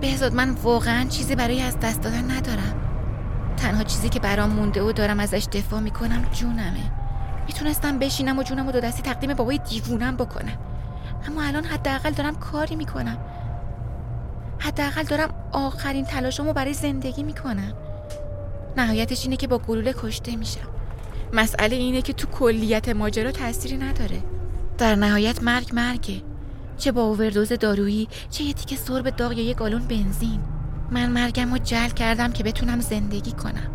بهزاد 0.00 0.34
من 0.34 0.50
واقعا 0.50 1.04
چیزی 1.04 1.34
برای 1.34 1.62
از 1.62 1.80
دست 1.80 2.00
دادن 2.00 2.30
ندارم 2.30 2.74
تنها 3.56 3.84
چیزی 3.84 4.08
که 4.08 4.20
برام 4.20 4.50
مونده 4.50 4.82
و 4.82 4.92
دارم 4.92 5.20
ازش 5.20 5.46
دفاع 5.52 5.80
می‌کنم 5.80 6.24
جونمه 6.32 7.03
می‌تونستم 7.46 7.98
بشینم 7.98 8.38
و 8.38 8.42
جونم 8.42 8.68
و 8.68 8.72
دو 8.72 8.80
دستی 8.80 9.02
تقدیم 9.02 9.34
بابای 9.34 9.58
دیوونم 9.58 10.16
بکنم. 10.16 10.58
اما 11.28 11.42
الان 11.42 11.64
حداقل 11.64 12.10
دارم 12.10 12.34
کاری 12.34 12.76
می‌کنم. 12.76 13.18
حداقل 14.58 15.02
دارم 15.02 15.34
آخرین 15.52 16.04
تلاشمو 16.04 16.52
برای 16.52 16.74
زندگی 16.74 17.22
می‌کنم. 17.22 17.72
نهایتش 18.76 19.24
اینه 19.24 19.36
که 19.36 19.46
با 19.46 19.58
گلوله 19.58 19.94
کشته 19.98 20.36
میشم. 20.36 20.68
مسئله 21.32 21.76
اینه 21.76 22.02
که 22.02 22.12
تو 22.12 22.26
کلیت 22.26 22.88
ماجرا 22.88 23.30
تأثیری 23.30 23.76
نداره. 23.76 24.22
در 24.78 24.94
نهایت 24.94 25.42
مرگ 25.42 25.70
مرگه. 25.72 26.22
چه 26.78 26.92
با 26.92 27.02
اووردوز 27.02 27.52
دارویی 27.52 28.08
چه 28.30 28.44
یه 28.44 28.52
تیکه 28.52 28.76
سرب 28.76 29.10
داغ 29.10 29.32
یا 29.32 29.44
یه 29.44 29.54
گالون 29.54 29.82
بنزین. 29.82 30.40
من 30.90 31.10
مرگم 31.10 31.52
رو 31.52 31.58
جل 31.58 31.88
کردم 31.88 32.32
که 32.32 32.44
بتونم 32.44 32.80
زندگی 32.80 33.32
کنم. 33.32 33.70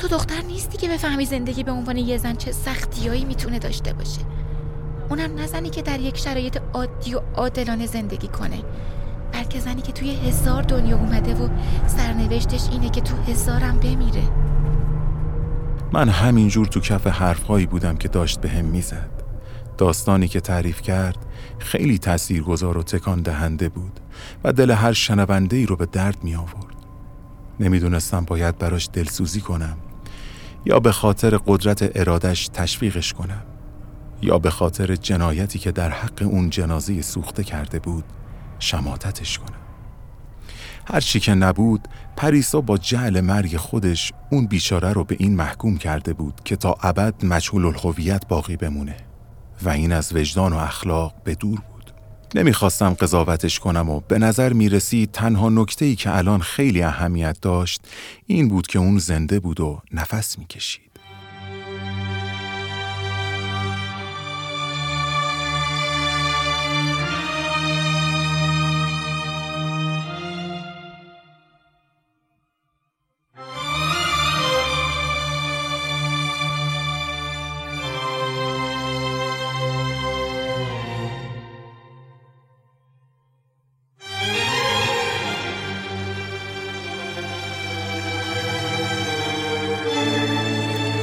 تو 0.00 0.08
دختر 0.08 0.42
نیستی 0.42 0.78
که 0.78 0.88
بفهمی 0.88 1.26
زندگی 1.26 1.62
به 1.62 1.72
عنوان 1.72 1.96
یه 1.96 2.18
زن 2.18 2.34
چه 2.34 2.52
سختیایی 2.52 3.24
می‌تونه 3.24 3.58
داشته 3.58 3.92
باشه. 3.92 4.20
اونم 5.10 5.38
نزنی 5.38 5.70
که 5.70 5.82
در 5.82 6.00
یک 6.00 6.16
شرایط 6.16 6.58
عادی 6.72 7.14
و 7.14 7.20
عادلانه 7.34 7.86
زندگی 7.86 8.28
کنه 8.28 8.58
بلکه 9.32 9.60
زنی 9.60 9.82
که 9.82 9.92
توی 9.92 10.16
هزار 10.16 10.62
دنیا 10.62 10.96
اومده 10.96 11.34
و 11.34 11.48
سرنوشتش 11.86 12.68
اینه 12.72 12.90
که 12.90 13.00
تو 13.00 13.16
هزارم 13.16 13.78
بمیره. 13.78 14.22
من 15.92 16.08
همینجور 16.08 16.66
تو 16.66 16.80
کف 16.80 17.06
حرفهایی 17.06 17.66
بودم 17.66 17.96
که 17.96 18.08
داشت 18.08 18.40
به 18.40 18.48
هم 18.48 18.64
می‌زد. 18.64 19.10
داستانی 19.78 20.28
که 20.28 20.40
تعریف 20.40 20.82
کرد 20.82 21.26
خیلی 21.58 21.98
تاثیرگذار 21.98 22.78
و 22.78 22.82
تکان 22.82 23.22
دهنده 23.22 23.68
بود 23.68 24.00
و 24.44 24.52
دل 24.52 24.70
هر 24.70 24.92
شنونده 24.92 25.56
ای 25.56 25.66
رو 25.66 25.76
به 25.76 25.86
درد 25.86 26.24
می 26.24 26.34
آورد. 26.34 26.76
نمی‌دونستم 27.60 28.24
باید 28.24 28.58
براش 28.58 28.88
دلسوزی 28.92 29.40
کنم. 29.40 29.76
یا 30.64 30.80
به 30.80 30.92
خاطر 30.92 31.36
قدرت 31.46 31.90
ارادش 31.94 32.48
تشویقش 32.48 33.12
کنم 33.12 33.42
یا 34.22 34.38
به 34.38 34.50
خاطر 34.50 34.96
جنایتی 34.96 35.58
که 35.58 35.72
در 35.72 35.90
حق 35.90 36.22
اون 36.22 36.50
جنازه 36.50 37.02
سوخته 37.02 37.44
کرده 37.44 37.78
بود 37.78 38.04
شماتتش 38.58 39.38
کنم. 39.38 39.60
هرچی 40.86 41.20
که 41.20 41.34
نبود 41.34 41.88
پریسا 42.16 42.60
با 42.60 42.78
جعل 42.78 43.20
مرگ 43.20 43.56
خودش 43.56 44.12
اون 44.30 44.46
بیچاره 44.46 44.92
رو 44.92 45.04
به 45.04 45.16
این 45.18 45.36
محکوم 45.36 45.78
کرده 45.78 46.12
بود 46.12 46.40
که 46.44 46.56
تا 46.56 46.76
ابد 46.82 47.24
مجهول 47.24 47.66
الهویت 47.66 48.26
باقی 48.28 48.56
بمونه 48.56 48.96
و 49.62 49.68
این 49.68 49.92
از 49.92 50.16
وجدان 50.16 50.52
و 50.52 50.56
اخلاق 50.56 51.14
به 51.24 51.34
دور 51.34 51.62
نمی‌خواستم 52.34 52.94
قضاوتش 52.94 53.58
کنم 53.60 53.90
و 53.90 54.00
به 54.08 54.18
نظر 54.18 54.52
می‌رسید 54.52 55.12
تنها 55.12 55.48
نکته 55.48 55.84
ای 55.84 55.96
که 55.96 56.16
الان 56.16 56.40
خیلی 56.40 56.82
اهمیت 56.82 57.36
داشت 57.42 57.80
این 58.26 58.48
بود 58.48 58.66
که 58.66 58.78
اون 58.78 58.98
زنده 58.98 59.40
بود 59.40 59.60
و 59.60 59.82
نفس 59.92 60.38
می‌کشید. 60.38 60.89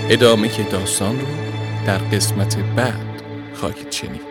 ادامه 0.10 0.50
که 0.50 0.63
داستان 0.63 1.20
رو 1.20 1.28
در 1.86 1.98
قسمت 1.98 2.58
بعد 2.58 3.22
خواهید 3.54 3.91
شنید. 3.91 4.27